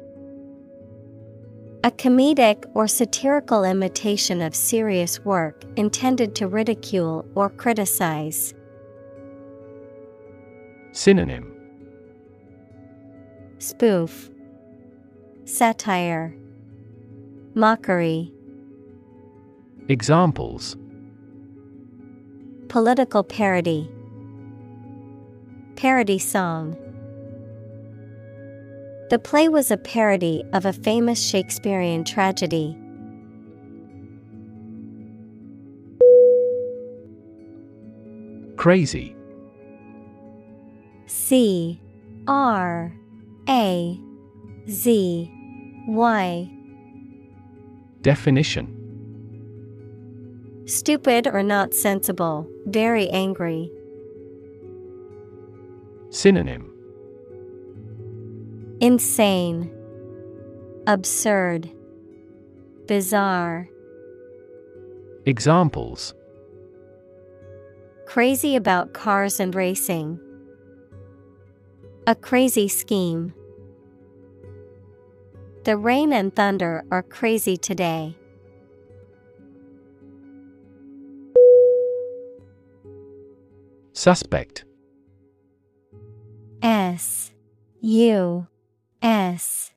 A 1.84 1.92
comedic 1.92 2.64
or 2.74 2.88
satirical 2.88 3.62
imitation 3.62 4.42
of 4.42 4.54
serious 4.54 5.24
work 5.24 5.64
intended 5.76 6.34
to 6.34 6.48
ridicule 6.48 7.24
or 7.36 7.48
criticize. 7.48 8.52
Synonym. 10.90 11.54
Spoof, 13.58 14.30
Satire, 15.44 16.34
Mockery, 17.54 18.32
Examples. 19.88 20.76
Political 22.68 23.22
parody, 23.24 23.88
Parody 25.76 26.18
song. 26.18 26.76
The 29.10 29.18
play 29.18 29.48
was 29.48 29.70
a 29.70 29.78
parody 29.78 30.44
of 30.52 30.66
a 30.66 30.72
famous 30.72 31.22
Shakespearean 31.22 32.04
tragedy. 32.04 32.76
Crazy 38.56 39.16
C 41.06 41.80
R 42.26 42.92
A 43.48 44.00
Z 44.68 45.30
Y. 45.88 46.50
Definition 48.02 48.74
Stupid 50.66 51.26
or 51.26 51.42
not 51.42 51.72
sensible, 51.72 52.46
very 52.66 53.08
angry. 53.08 53.70
Synonym 56.10 56.77
Insane, 58.80 59.72
Absurd, 60.86 61.68
Bizarre. 62.86 63.68
Examples 65.26 66.14
Crazy 68.06 68.54
about 68.54 68.92
cars 68.92 69.40
and 69.40 69.52
racing. 69.52 70.20
A 72.06 72.14
crazy 72.14 72.68
scheme. 72.68 73.34
The 75.64 75.76
rain 75.76 76.12
and 76.12 76.34
thunder 76.34 76.84
are 76.92 77.02
crazy 77.02 77.56
today. 77.56 78.16
Suspect 83.92 84.64
S 86.62 87.32
U 87.80 88.46
S 89.02 89.72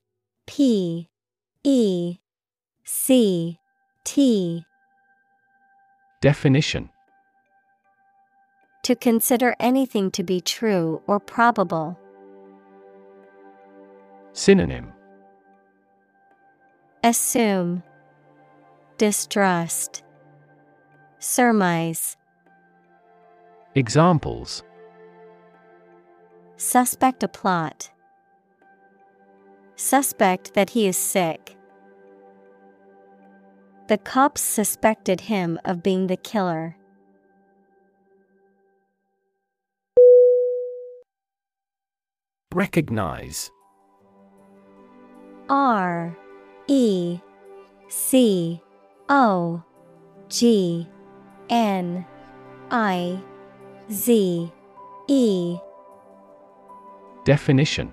P 0.46 1.08
E 1.62 2.18
C 2.84 3.58
T 4.04 4.64
Definition 6.20 6.88
To 8.82 8.96
consider 8.96 9.54
anything 9.60 10.10
to 10.12 10.24
be 10.24 10.40
true 10.40 11.02
or 11.06 11.20
probable. 11.20 11.98
Synonym 14.32 14.92
Assume, 17.04 17.82
Distrust, 18.98 20.02
Surmise. 21.18 22.16
Examples 23.74 24.64
Suspect 26.56 27.22
a 27.22 27.28
plot. 27.28 27.91
Suspect 29.82 30.54
that 30.54 30.70
he 30.70 30.86
is 30.86 30.96
sick. 30.96 31.56
The 33.88 33.98
cops 33.98 34.40
suspected 34.40 35.22
him 35.22 35.58
of 35.64 35.82
being 35.82 36.06
the 36.06 36.16
killer. 36.16 36.76
Recognize 42.54 43.50
R 45.48 46.16
E 46.68 47.18
C 47.88 48.62
O 49.08 49.64
G 50.28 50.86
N 51.50 52.06
I 52.70 53.20
Z 53.90 54.52
E 55.08 55.56
Definition 57.24 57.92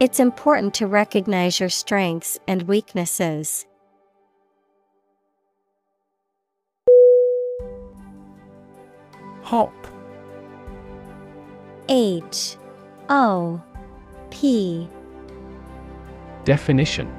It's 0.00 0.18
important 0.18 0.72
to 0.76 0.86
recognize 0.86 1.60
your 1.60 1.68
strengths 1.68 2.38
and 2.48 2.62
weaknesses. 2.62 3.66
Hop 9.42 9.74
H 11.90 12.56
O 13.10 13.62
P. 14.30 14.88
Definition. 16.44 17.14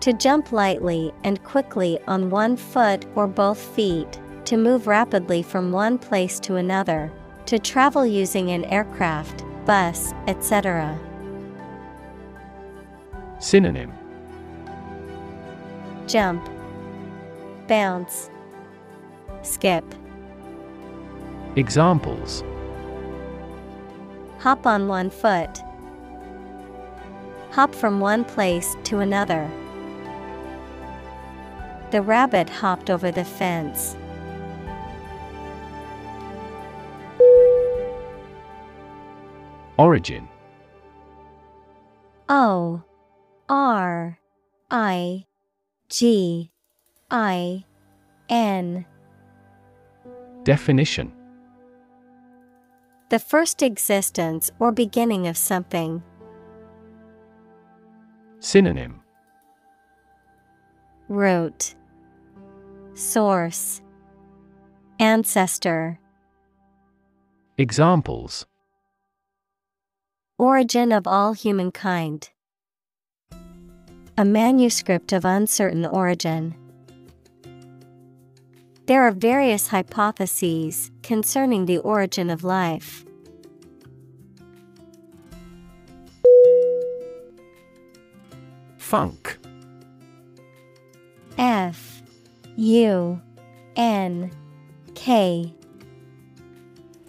To 0.00 0.12
jump 0.12 0.52
lightly 0.52 1.14
and 1.24 1.42
quickly 1.42 1.98
on 2.06 2.28
one 2.28 2.54
foot 2.54 3.06
or 3.14 3.26
both 3.26 3.58
feet, 3.58 4.20
to 4.44 4.58
move 4.58 4.86
rapidly 4.86 5.42
from 5.42 5.72
one 5.72 5.96
place 5.96 6.38
to 6.40 6.56
another, 6.56 7.10
to 7.46 7.58
travel 7.58 8.04
using 8.04 8.50
an 8.50 8.66
aircraft, 8.66 9.42
bus, 9.64 10.12
etc. 10.26 10.98
Synonym 13.38 13.92
Jump, 16.06 16.48
Bounce, 17.68 18.30
Skip. 19.42 19.84
Examples 21.56 22.44
Hop 24.38 24.66
on 24.66 24.88
one 24.88 25.10
foot. 25.10 25.62
Hop 27.52 27.74
from 27.74 28.00
one 28.00 28.24
place 28.24 28.74
to 28.84 28.98
another. 28.98 29.48
The 31.92 32.02
rabbit 32.02 32.48
hopped 32.48 32.90
over 32.90 33.10
the 33.10 33.24
fence. 33.24 33.94
Origin. 39.78 40.28
O 42.28 42.82
R 43.48 44.18
I 44.70 45.26
G 45.88 46.50
I 47.10 47.64
N. 48.28 48.86
Definition. 50.44 51.12
The 53.10 53.18
first 53.18 53.62
existence 53.62 54.50
or 54.58 54.72
beginning 54.72 55.26
of 55.26 55.36
something. 55.36 56.02
Synonym. 58.40 59.00
Root. 61.08 61.74
Source. 62.94 63.82
Ancestor. 64.98 65.98
Examples 67.58 68.46
Origin 70.42 70.90
of 70.90 71.06
all 71.06 71.34
humankind. 71.34 72.30
A 74.18 74.24
manuscript 74.24 75.12
of 75.12 75.24
uncertain 75.24 75.86
origin. 75.86 76.56
There 78.86 79.04
are 79.04 79.12
various 79.12 79.68
hypotheses 79.68 80.90
concerning 81.04 81.66
the 81.66 81.78
origin 81.78 82.28
of 82.28 82.42
life. 82.42 83.04
Funk 88.78 89.38
F 91.38 92.02
U 92.56 93.22
N 93.76 94.32
K 94.96 95.54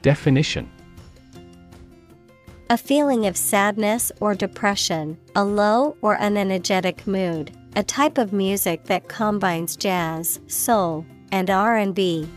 Definition 0.04 0.73
A 2.74 2.78
feeling 2.78 3.28
of 3.28 3.38
sadness 3.38 4.12
or 4.20 4.34
depression, 4.34 5.20
a 5.36 5.46
low 5.46 5.96
or 6.02 6.18
unenergetic 6.18 7.06
mood, 7.06 7.56
a 7.76 7.84
type 7.84 8.18
of 8.18 8.34
music 8.34 8.86
that 8.86 9.08
combines 9.08 9.76
jazz, 9.76 10.40
soul, 10.48 11.06
and 11.32 11.52
R&B. 11.52 12.28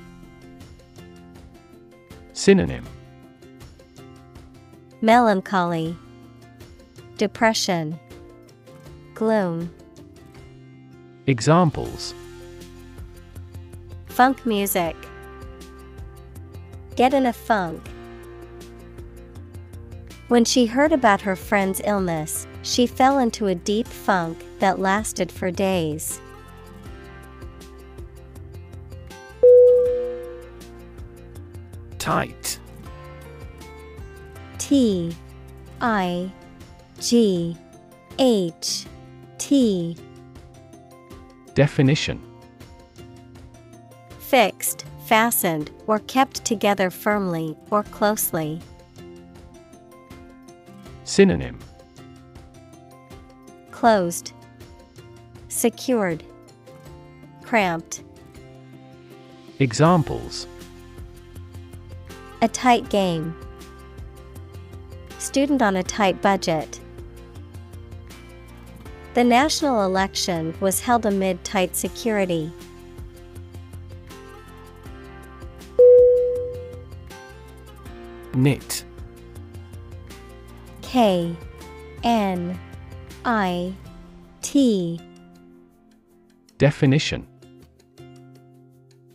Synonym 2.34 2.84
Melancholy, 5.00 5.96
depression, 7.16 7.98
gloom. 9.14 9.74
Examples 11.26 12.12
Funk 14.04 14.44
music. 14.44 14.96
Get 16.94 17.14
in 17.14 17.24
a 17.24 17.32
funk. 17.32 17.80
When 20.28 20.44
she 20.44 20.66
heard 20.66 20.90
about 20.90 21.20
her 21.20 21.36
friend's 21.36 21.80
illness, 21.84 22.48
she 22.62 22.88
fell 22.88 23.20
into 23.20 23.46
a 23.46 23.54
deep 23.54 23.86
funk 23.86 24.44
that 24.58 24.80
lasted 24.80 25.30
for 25.30 25.52
days. 25.52 26.20
Tight 31.98 32.58
T 34.58 35.14
I 35.80 36.32
G 36.98 37.56
H 38.18 38.86
T 39.38 39.96
Definition 41.54 42.20
Fixed, 44.18 44.84
fastened, 45.06 45.70
or 45.86 46.00
kept 46.00 46.44
together 46.44 46.90
firmly 46.90 47.56
or 47.70 47.84
closely. 47.84 48.60
Synonym 51.16 51.58
Closed, 53.70 54.34
Secured, 55.48 56.22
Cramped. 57.42 58.02
Examples 59.58 60.46
A 62.42 62.48
tight 62.48 62.90
game. 62.90 63.34
Student 65.18 65.62
on 65.62 65.76
a 65.76 65.82
tight 65.82 66.20
budget. 66.20 66.80
The 69.14 69.24
national 69.24 69.86
election 69.86 70.54
was 70.60 70.80
held 70.80 71.06
amid 71.06 71.42
tight 71.44 71.74
security. 71.74 72.52
Knit 78.34 78.85
K 80.96 81.36
N 82.04 82.58
I 83.26 83.74
T 84.40 84.98
Definition 86.56 87.26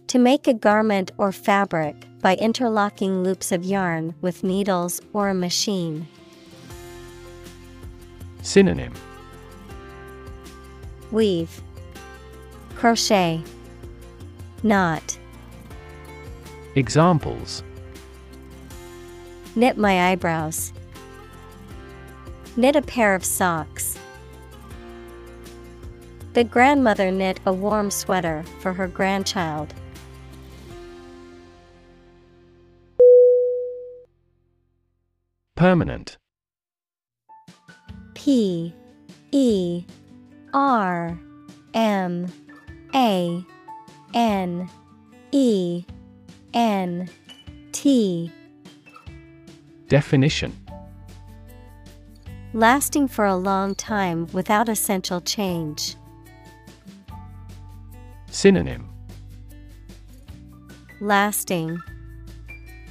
To 0.05 0.20
make 0.20 0.47
a 0.47 0.53
garment 0.53 1.10
or 1.18 1.32
fabric 1.32 1.95
by 2.22 2.36
interlocking 2.36 3.24
loops 3.24 3.51
of 3.51 3.66
yarn 3.66 4.14
with 4.22 4.43
needles 4.43 5.01
or 5.12 5.30
a 5.30 5.34
machine. 5.34 6.05
Synonym 8.43 8.93
Weave, 11.10 11.64
Crochet, 12.76 13.41
Knot. 14.62 15.18
Examples 16.76 17.64
Knit 19.55 19.80
my 19.80 20.12
eyebrows. 20.12 20.74
Knit 22.58 22.76
a 22.76 22.82
pair 22.82 23.16
of 23.16 23.24
socks. 23.24 23.97
The 26.34 26.43
grandmother 26.43 27.12
knit 27.12 27.39
a 27.45 27.54
warm 27.54 27.91
sweater 27.91 28.43
for 28.60 28.74
her 28.74 28.88
grandchild. 28.88 29.74
Permanent 35.56 36.18
P 38.16 38.74
E 39.32 39.84
R 40.54 41.20
M 41.74 42.28
A 42.95 43.45
N 44.14 44.70
E 45.32 45.86
N 46.54 47.10
T 47.72 48.32
Definition 49.88 50.61
Lasting 52.54 53.08
for 53.08 53.24
a 53.24 53.38
long 53.38 53.76
time 53.76 54.28
without 54.34 54.68
essential 54.68 55.22
change. 55.22 55.95
Synonym 58.30 58.89
Lasting, 60.99 61.82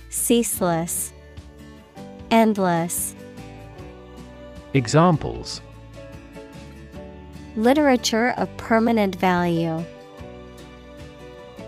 Ceaseless, 0.08 1.12
Endless. 2.30 3.14
Examples 4.72 5.60
Literature 7.54 8.30
of 8.38 8.48
permanent 8.56 9.16
value. 9.16 9.84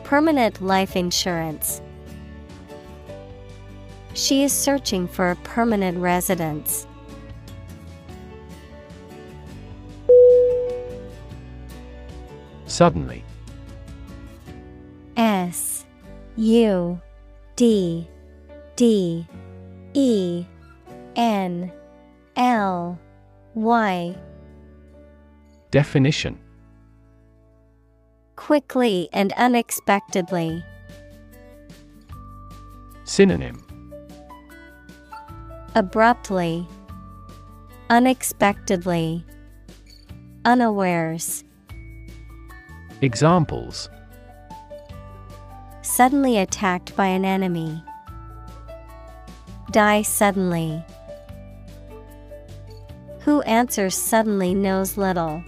Permanent 0.03 0.63
life 0.63 0.97
insurance. 0.97 1.83
She 4.15 4.45
is 4.45 4.53
searching 4.53 5.07
for 5.07 5.31
a 5.31 5.37
permanent 5.37 5.99
residence. 5.99 6.87
Suddenly. 12.73 13.23
S 15.19 15.85
U 16.37 16.99
D 17.55 18.09
D 18.77 19.27
E 19.93 20.47
N 21.15 21.71
L 22.35 22.99
Y 23.53 24.17
Definition 25.71 26.39
Quickly 28.37 29.11
and 29.13 29.35
unexpectedly. 29.35 30.65
Synonym 33.05 33.63
Abruptly, 35.75 36.67
Unexpectedly, 37.91 39.27
Unawares. 40.47 41.45
Examples 43.03 43.91
Suddenly 45.83 46.39
attacked 46.39 46.95
by 46.95 47.07
an 47.07 47.25
enemy. 47.25 47.83
Die 49.73 50.03
suddenly. 50.03 50.85
Who 53.23 53.43
answers 53.43 53.97
suddenly 53.97 54.55
knows 54.55 54.97
little. 54.97 55.43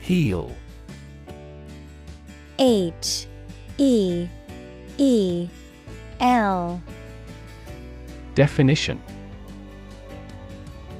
Heel 0.00 0.54
H 2.60 3.26
E 3.78 4.28
E 4.98 5.48
L 6.20 6.80
Definition 8.36 9.02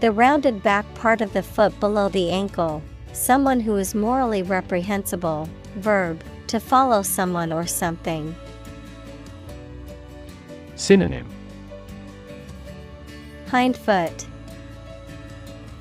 The 0.02 0.10
rounded 0.10 0.64
back 0.64 0.92
part 0.96 1.20
of 1.20 1.32
the 1.32 1.44
foot 1.44 1.78
below 1.78 2.08
the 2.08 2.28
ankle. 2.32 2.82
Someone 3.12 3.60
who 3.60 3.76
is 3.76 3.94
morally 3.94 4.42
reprehensible. 4.42 5.48
Verb, 5.76 6.24
to 6.48 6.58
follow 6.58 7.02
someone 7.02 7.52
or 7.52 7.68
something. 7.68 8.34
Synonym 10.74 11.28
Hindfoot, 13.46 14.26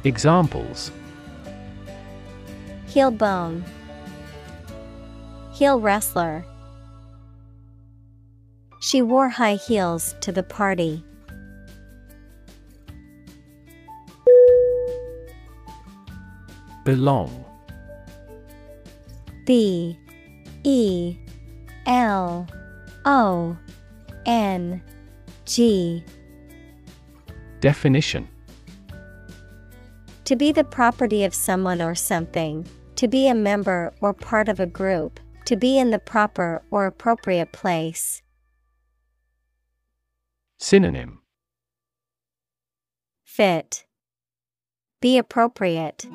Examples 0.03 0.91
heel 2.85 3.09
bone, 3.09 3.65
heel 5.51 5.79
wrestler. 5.79 6.45
She 8.81 9.01
wore 9.01 9.29
high 9.29 9.55
heels 9.55 10.13
to 10.21 10.31
the 10.31 10.43
party. 10.43 11.03
Belong 16.83 17.45
B 19.45 19.97
E 20.63 21.17
L 21.85 22.47
O 23.05 23.57
N 24.25 24.81
G 25.45 26.03
Definition 27.59 28.27
To 30.25 30.35
be 30.35 30.51
the 30.51 30.63
property 30.63 31.23
of 31.23 31.33
someone 31.35 31.81
or 31.81 31.93
something, 31.93 32.65
to 32.95 33.07
be 33.07 33.27
a 33.27 33.35
member 33.35 33.93
or 34.01 34.13
part 34.13 34.49
of 34.49 34.59
a 34.59 34.65
group, 34.65 35.19
to 35.45 35.55
be 35.55 35.77
in 35.77 35.91
the 35.91 35.99
proper 35.99 36.63
or 36.71 36.85
appropriate 36.85 37.51
place. 37.51 38.21
Synonym 40.59 41.19
Fit. 43.23 43.85
Be 45.01 45.17
appropriate. 45.17 46.05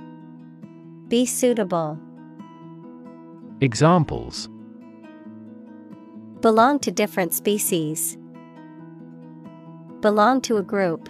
Be 1.09 1.24
suitable. 1.24 1.98
Examples 3.61 4.48
Belong 6.40 6.80
to 6.80 6.90
different 6.90 7.32
species. 7.32 8.18
Belong 10.00 10.40
to 10.42 10.57
a 10.57 10.62
group. 10.62 11.09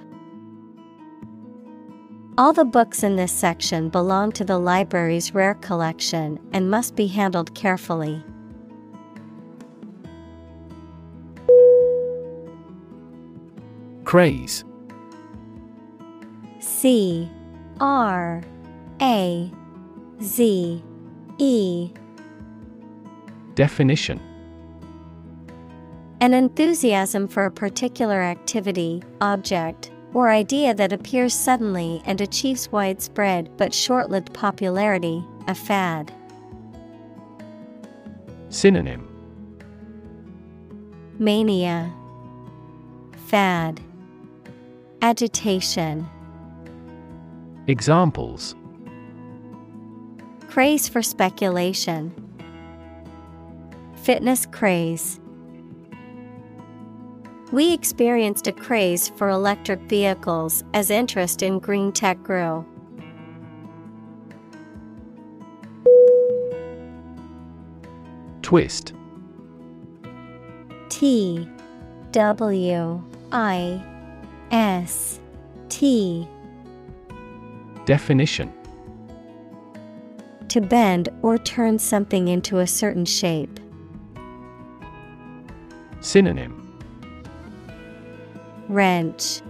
All 2.36 2.52
the 2.52 2.66
books 2.66 3.02
in 3.02 3.16
this 3.16 3.32
section 3.32 3.88
belong 3.88 4.32
to 4.32 4.44
the 4.44 4.58
library's 4.58 5.34
rare 5.34 5.54
collection 5.54 6.38
and 6.52 6.70
must 6.70 6.94
be 6.94 7.06
handled 7.06 7.54
carefully. 7.54 8.22
Craze 14.04 14.62
C 16.60 17.30
R 17.80 18.42
A 19.00 19.50
Z 20.22 20.82
E. 21.38 21.90
Definition. 23.54 24.20
An 26.20 26.32
enthusiasm 26.32 27.28
for 27.28 27.44
a 27.44 27.50
particular 27.50 28.22
activity, 28.22 29.02
object, 29.20 29.90
or 30.14 30.30
idea 30.30 30.72
that 30.72 30.92
appears 30.92 31.34
suddenly 31.34 32.02
and 32.06 32.20
achieves 32.22 32.72
widespread 32.72 33.54
but 33.58 33.74
short 33.74 34.08
lived 34.08 34.32
popularity, 34.32 35.22
a 35.46 35.54
fad. 35.54 36.10
Synonym. 38.48 39.06
Mania, 41.18 41.92
Fad, 43.26 43.80
Agitation, 45.02 46.06
Examples 47.66 48.54
Craze 50.56 50.88
for 50.88 51.02
speculation, 51.02 52.14
Fitness 53.94 54.46
craze. 54.46 55.20
We 57.52 57.74
experienced 57.74 58.46
a 58.46 58.52
craze 58.52 59.06
for 59.06 59.28
electric 59.28 59.80
vehicles 59.80 60.64
as 60.72 60.88
interest 60.88 61.42
in 61.42 61.58
green 61.58 61.92
tech 61.92 62.22
grew. 62.22 62.64
Twist 68.40 68.94
T 70.88 71.46
W 72.12 73.04
I 73.30 73.84
S 74.52 75.20
T 75.68 76.26
Definition 77.84 78.50
To 80.48 80.60
bend 80.60 81.08
or 81.22 81.38
turn 81.38 81.78
something 81.78 82.28
into 82.28 82.58
a 82.58 82.66
certain 82.66 83.04
shape. 83.04 83.60
Synonym 86.00 86.62
Wrench, 88.68 89.42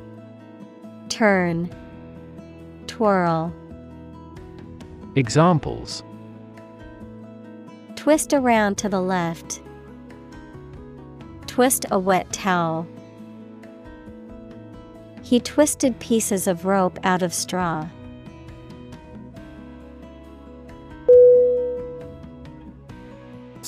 Turn, 1.09 1.71
Twirl. 2.87 3.55
Examples 5.15 6.03
Twist 7.95 8.33
around 8.33 8.77
to 8.79 8.89
the 8.89 9.01
left. 9.01 9.63
Twist 11.47 11.87
a 11.91 11.99
wet 11.99 12.33
towel. 12.33 12.87
He 15.23 15.41
twisted 15.41 15.99
pieces 15.99 16.47
of 16.47 16.67
rope 16.67 16.99
out 17.03 17.23
of 17.23 17.35
straw. 17.35 17.89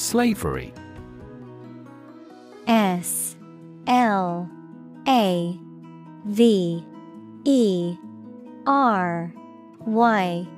Slavery. 0.09 0.72
S 2.66 3.36
L 3.86 4.50
A 5.06 5.61
V 6.24 6.82
E 7.44 7.96
R 8.66 9.34
Y. 9.80 10.48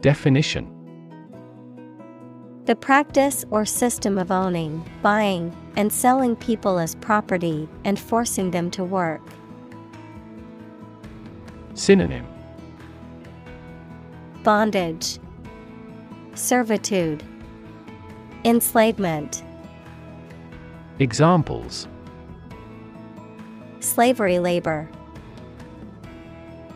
Definition. 0.00 0.72
The 2.64 2.74
practice 2.74 3.44
or 3.50 3.66
system 3.66 4.16
of 4.16 4.30
owning, 4.30 4.90
buying, 5.02 5.54
and 5.76 5.92
selling 5.92 6.34
people 6.34 6.78
as 6.78 6.94
property 6.94 7.68
and 7.84 7.98
forcing 7.98 8.52
them 8.52 8.70
to 8.70 8.84
work. 8.84 9.20
Synonym. 11.74 12.26
Bondage, 14.44 15.18
Servitude, 16.32 17.22
Enslavement. 18.44 19.42
Examples 21.00 21.88
Slavery 23.80 24.38
labor, 24.38 24.88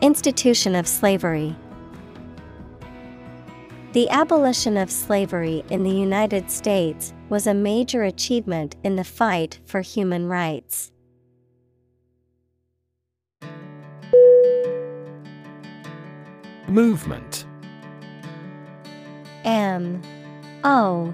Institution 0.01 0.75
of 0.75 0.87
slavery. 0.87 1.55
The 3.93 4.09
abolition 4.09 4.75
of 4.75 4.91
slavery 4.91 5.63
in 5.69 5.83
the 5.83 5.91
United 5.91 6.51
States 6.51 7.13
was 7.29 7.47
a 7.47 7.53
major 7.53 8.03
achievement 8.03 8.75
in 8.83 8.97
the 8.97 9.03
fight 9.05 9.59
for 9.65 9.79
human 9.81 10.27
rights. 10.27 10.91
Movement 16.67 17.45
M 19.45 20.01
O 20.63 21.13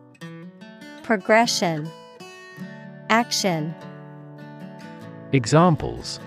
Progression, 1.11 1.91
Action. 3.09 3.75
Examples 5.33 6.21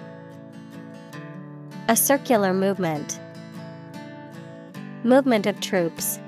A 1.89 1.97
circular 1.97 2.53
movement. 2.53 3.18
Movement 5.03 5.47
of 5.47 5.59
troops. 5.61 6.18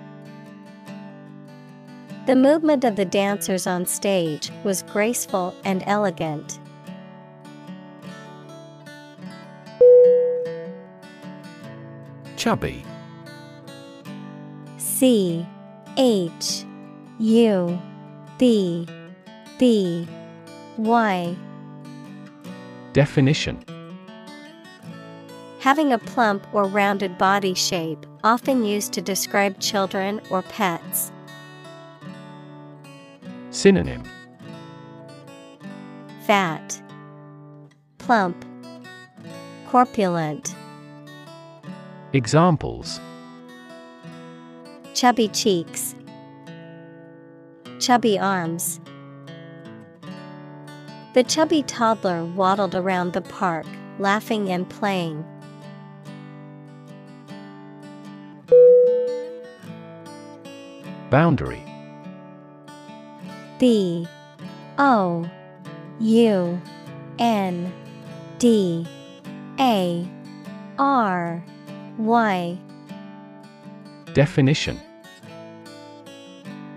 The 2.25 2.35
movement 2.35 2.85
of 2.85 2.97
the 2.97 3.05
dancers 3.05 3.67
on 3.67 3.85
stage 3.85 4.51
was 4.65 4.83
graceful 4.85 5.55
and 5.63 5.83
elegant. 5.87 6.59
Chubby 12.37 12.87
C 14.79 15.47
H 15.99 16.65
U 17.19 17.79
B 18.39 18.87
B 19.59 20.07
Y. 20.76 21.37
Definition. 22.93 23.64
Having 25.61 25.93
a 25.93 25.99
plump 25.99 26.47
or 26.53 26.64
rounded 26.64 27.16
body 27.18 27.55
shape, 27.55 28.07
often 28.22 28.64
used 28.64 28.93
to 28.93 29.03
describe 29.03 29.59
children 29.59 30.20
or 30.30 30.43
pets. 30.43 31.11
Synonym. 33.51 34.05
Fat, 36.26 36.80
Plump, 37.99 38.45
Corpulent. 39.66 40.55
Examples. 42.12 43.01
Chubby 44.95 45.28
cheeks, 45.28 45.96
Chubby 47.79 48.18
arms. 48.18 48.81
The 51.12 51.22
chubby 51.22 51.62
toddler 51.62 52.24
waddled 52.24 52.74
around 52.74 53.12
the 53.12 53.20
park, 53.20 53.66
laughing 53.99 54.51
and 54.51 54.68
playing. 54.68 55.24
Boundary 61.11 61.62
B 63.59 64.07
O 64.79 65.31
U 66.01 66.61
N 67.18 67.72
D 68.39 68.87
A 69.61 70.09
R 70.79 71.45
Y 71.99 72.59
Definition 74.14 74.81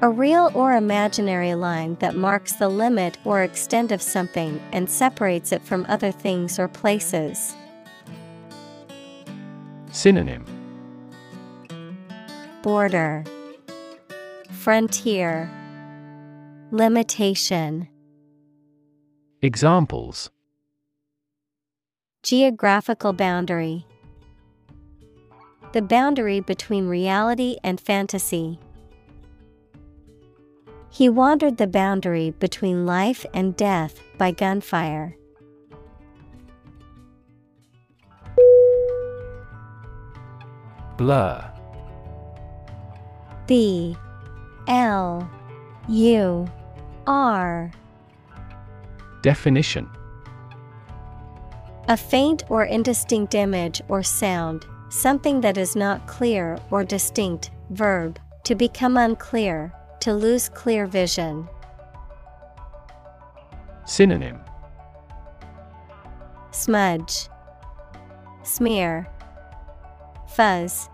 A 0.01 0.09
real 0.09 0.49
or 0.53 0.77
imaginary 0.77 1.55
line 1.55 1.97
that 1.99 2.15
marks 2.15 2.53
the 2.53 2.69
limit 2.69 3.17
or 3.25 3.43
extent 3.43 3.91
of 3.91 4.01
something 4.01 4.61
and 4.71 4.89
separates 4.89 5.51
it 5.51 5.61
from 5.61 5.85
other 5.89 6.09
things 6.09 6.57
or 6.57 6.69
places. 6.69 7.53
Synonym. 9.91 10.45
Border. 12.61 13.25
Frontier. 14.51 15.51
Limitation. 16.71 17.89
Examples. 19.41 20.29
Geographical 22.23 23.11
boundary. 23.11 23.85
The 25.73 25.81
boundary 25.81 26.39
between 26.39 26.87
reality 26.87 27.57
and 27.65 27.81
fantasy. 27.81 28.59
He 30.91 31.07
wandered 31.07 31.57
the 31.57 31.67
boundary 31.67 32.31
between 32.31 32.85
life 32.85 33.25
and 33.33 33.55
death 33.55 34.01
by 34.17 34.31
gunfire. 34.31 35.15
Blur 40.97 41.49
B 43.47 43.95
L 44.67 45.29
U 45.87 46.51
R 47.07 47.71
Definition 49.21 49.89
A 51.87 51.95
faint 51.95 52.43
or 52.49 52.65
indistinct 52.65 53.33
image 53.33 53.81
or 53.87 54.03
sound, 54.03 54.65
something 54.89 55.39
that 55.41 55.57
is 55.57 55.75
not 55.75 56.05
clear 56.05 56.57
or 56.69 56.83
distinct. 56.83 57.51
Verb, 57.69 58.19
to 58.43 58.55
become 58.55 58.97
unclear, 58.97 59.73
to 60.01 60.13
lose 60.13 60.49
clear 60.49 60.85
vision. 60.85 61.47
Synonym 63.85 64.39
Smudge, 66.51 67.29
Smear, 68.43 69.07
Fuzz, 70.27 70.89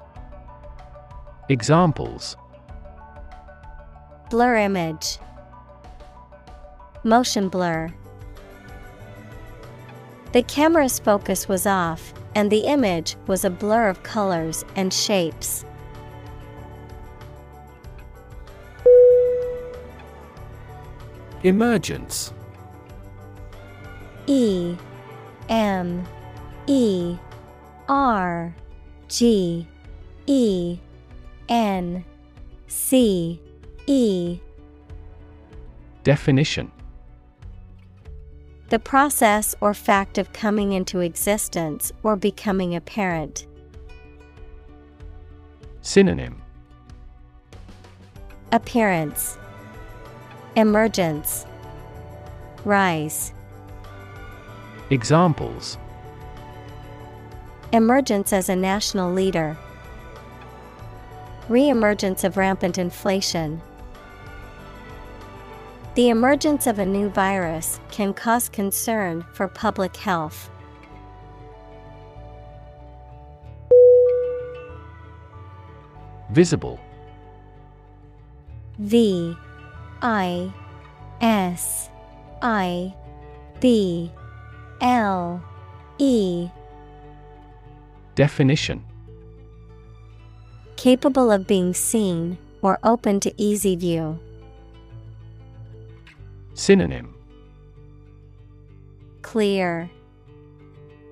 Examples 1.49 2.37
Blur 4.29 4.55
image, 4.55 5.19
Motion 7.03 7.49
blur. 7.49 7.89
The 10.31 10.41
camera's 10.43 10.97
focus 10.99 11.47
was 11.47 11.67
off, 11.67 12.13
and 12.33 12.51
the 12.51 12.65
image 12.65 13.15
was 13.27 13.45
a 13.45 13.49
blur 13.49 13.87
of 13.87 14.01
colors 14.03 14.65
and 14.75 14.91
shapes. 14.91 15.63
Emergence. 21.45 22.33
E 24.25 24.75
M 25.47 26.03
E 26.65 27.15
R 27.87 28.55
G 29.07 29.67
E 30.25 30.79
N 31.47 32.03
C 32.65 33.39
E. 33.85 34.39
Definition. 36.03 36.71
The 38.69 38.79
process 38.79 39.53
or 39.61 39.75
fact 39.75 40.17
of 40.17 40.33
coming 40.33 40.71
into 40.71 41.01
existence 41.01 41.91
or 42.01 42.15
becoming 42.15 42.75
apparent. 42.75 43.45
Synonym. 45.81 46.41
Appearance 48.51 49.37
Emergence 50.57 51.45
Rise 52.63 53.33
Examples 54.89 55.77
Emergence 57.73 58.31
as 58.31 58.47
a 58.47 58.55
national 58.55 59.11
leader. 59.11 59.57
Reemergence 61.49 62.23
of 62.23 62.37
rampant 62.37 62.77
inflation. 62.77 63.61
The 65.95 66.07
emergence 66.07 66.67
of 66.67 66.79
a 66.79 66.85
new 66.85 67.09
virus 67.09 67.81
can 67.91 68.13
cause 68.13 68.47
concern 68.47 69.25
for 69.33 69.49
public 69.49 69.97
health. 69.97 70.49
Visible. 76.31 76.79
V 78.79 79.35
I 80.07 80.53
S 81.19 81.89
I 82.39 82.93
B 83.59 84.11
L 84.79 85.43
E 85.97 86.47
Definition 88.13 88.85
Capable 90.75 91.31
of 91.31 91.47
being 91.47 91.73
seen 91.73 92.37
or 92.61 92.77
open 92.83 93.19
to 93.21 93.33
easy 93.35 93.75
view. 93.75 94.19
Synonym 96.53 97.15
Clear, 99.23 99.89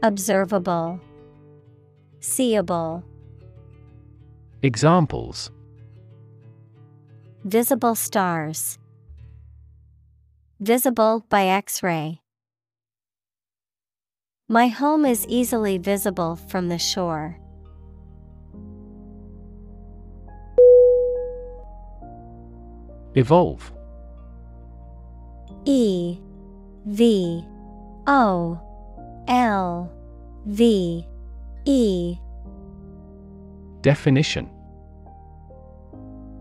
Observable, 0.04 1.00
Seeable. 2.20 3.04
Examples 4.62 5.50
Visible 7.44 7.96
stars. 7.96 8.78
Visible 10.60 11.26
by 11.30 11.48
X 11.48 11.82
ray. 11.82 12.22
My 14.48 14.68
home 14.68 15.04
is 15.04 15.26
easily 15.28 15.78
visible 15.78 16.36
from 16.36 16.70
the 16.70 16.78
shore. 16.78 17.38
Evolve 23.16 23.74
E 25.66 26.20
V 26.86 27.44
O 28.08 28.60
L 29.28 29.92
V 30.46 31.08
E 31.66 32.16
Definition 33.82 34.50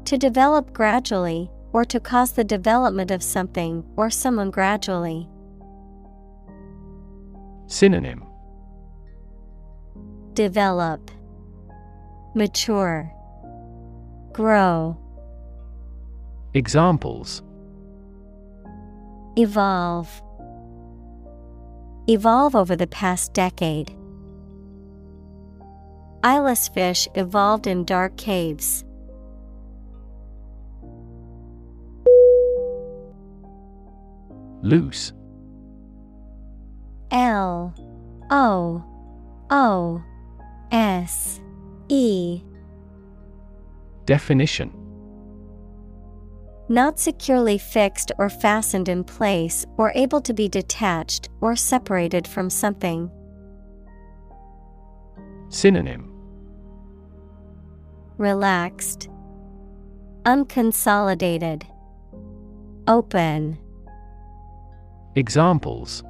To 0.05 0.19
develop 0.19 0.73
gradually, 0.73 1.51
or 1.73 1.85
to 1.85 1.99
cause 1.99 2.33
the 2.33 2.45
development 2.45 3.11
of 3.11 3.23
something 3.23 3.85
or 3.97 4.11
someone 4.11 4.51
gradually. 4.51 5.29
Synonym 7.67 8.25
Develop, 10.35 11.11
Mature, 12.35 13.13
Grow. 14.33 14.97
Examples 16.55 17.43
Evolve. 19.37 20.23
Evolve 22.09 22.55
over 22.55 22.77
the 22.77 22.87
past 22.87 23.33
decade. 23.33 23.97
Eyeless 26.23 26.69
fish 26.69 27.09
evolved 27.15 27.67
in 27.67 27.85
dark 27.85 28.17
caves. 28.17 28.85
Loose. 34.63 35.13
L 37.11 37.75
O 38.31 38.85
O 39.51 40.03
S 40.71 41.41
E. 41.89 42.41
Definition. 44.07 44.73
Not 46.69 46.99
securely 46.99 47.59
fixed 47.59 48.13
or 48.19 48.31
fastened 48.31 48.89
in 48.89 49.05
place 49.05 49.67
or 49.77 49.93
able 49.95 50.21
to 50.23 50.33
be 50.33 50.49
detached 50.49 51.29
or 51.41 51.55
separated 51.55 52.27
from 52.27 52.49
something. 52.49 53.11
Synonym. 55.49 56.09
Relaxed, 58.17 59.11
Unconsolidated, 60.25 61.65
Open. 62.87 63.59
Examples. 65.15 66.03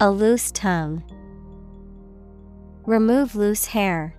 A 0.00 0.10
loose 0.10 0.50
tongue. 0.50 1.04
Remove 2.86 3.36
loose 3.36 3.66
hair. 3.66 4.16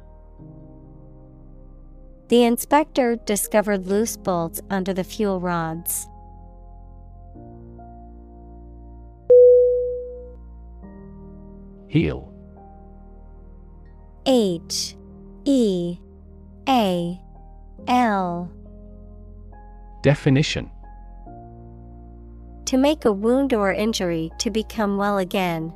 The 2.30 2.46
inspector 2.46 3.18
discovered 3.18 3.86
loose 3.86 4.16
bolts 4.16 4.62
under 4.70 4.94
the 4.94 5.04
fuel 5.04 5.42
rods. 5.42 6.08
Heal 11.88 12.34
H. 14.26 14.96
E. 15.44 16.00
A. 16.68 17.22
L. 17.88 18.50
Definition 20.02 20.72
To 22.66 22.78
make 22.78 23.06
a 23.06 23.12
wound 23.12 23.54
or 23.54 23.72
injury 23.72 24.32
to 24.40 24.50
become 24.50 24.98
well 24.98 25.18
again. 25.20 25.72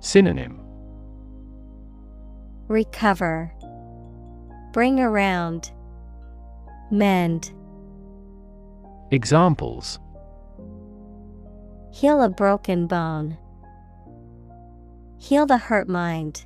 Synonym 0.00 0.60
Recover. 2.68 3.52
Bring 4.72 5.00
around. 5.00 5.72
Mend. 6.90 7.52
Examples 9.10 9.98
Heal 11.92 12.22
a 12.22 12.28
broken 12.28 12.86
bone. 12.86 13.38
Heal 15.18 15.46
the 15.46 15.56
hurt 15.58 15.88
mind. 15.88 16.44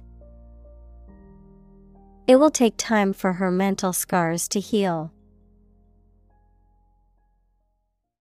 It 2.26 2.36
will 2.36 2.50
take 2.50 2.74
time 2.76 3.12
for 3.12 3.34
her 3.34 3.50
mental 3.50 3.92
scars 3.92 4.48
to 4.48 4.60
heal. 4.60 5.12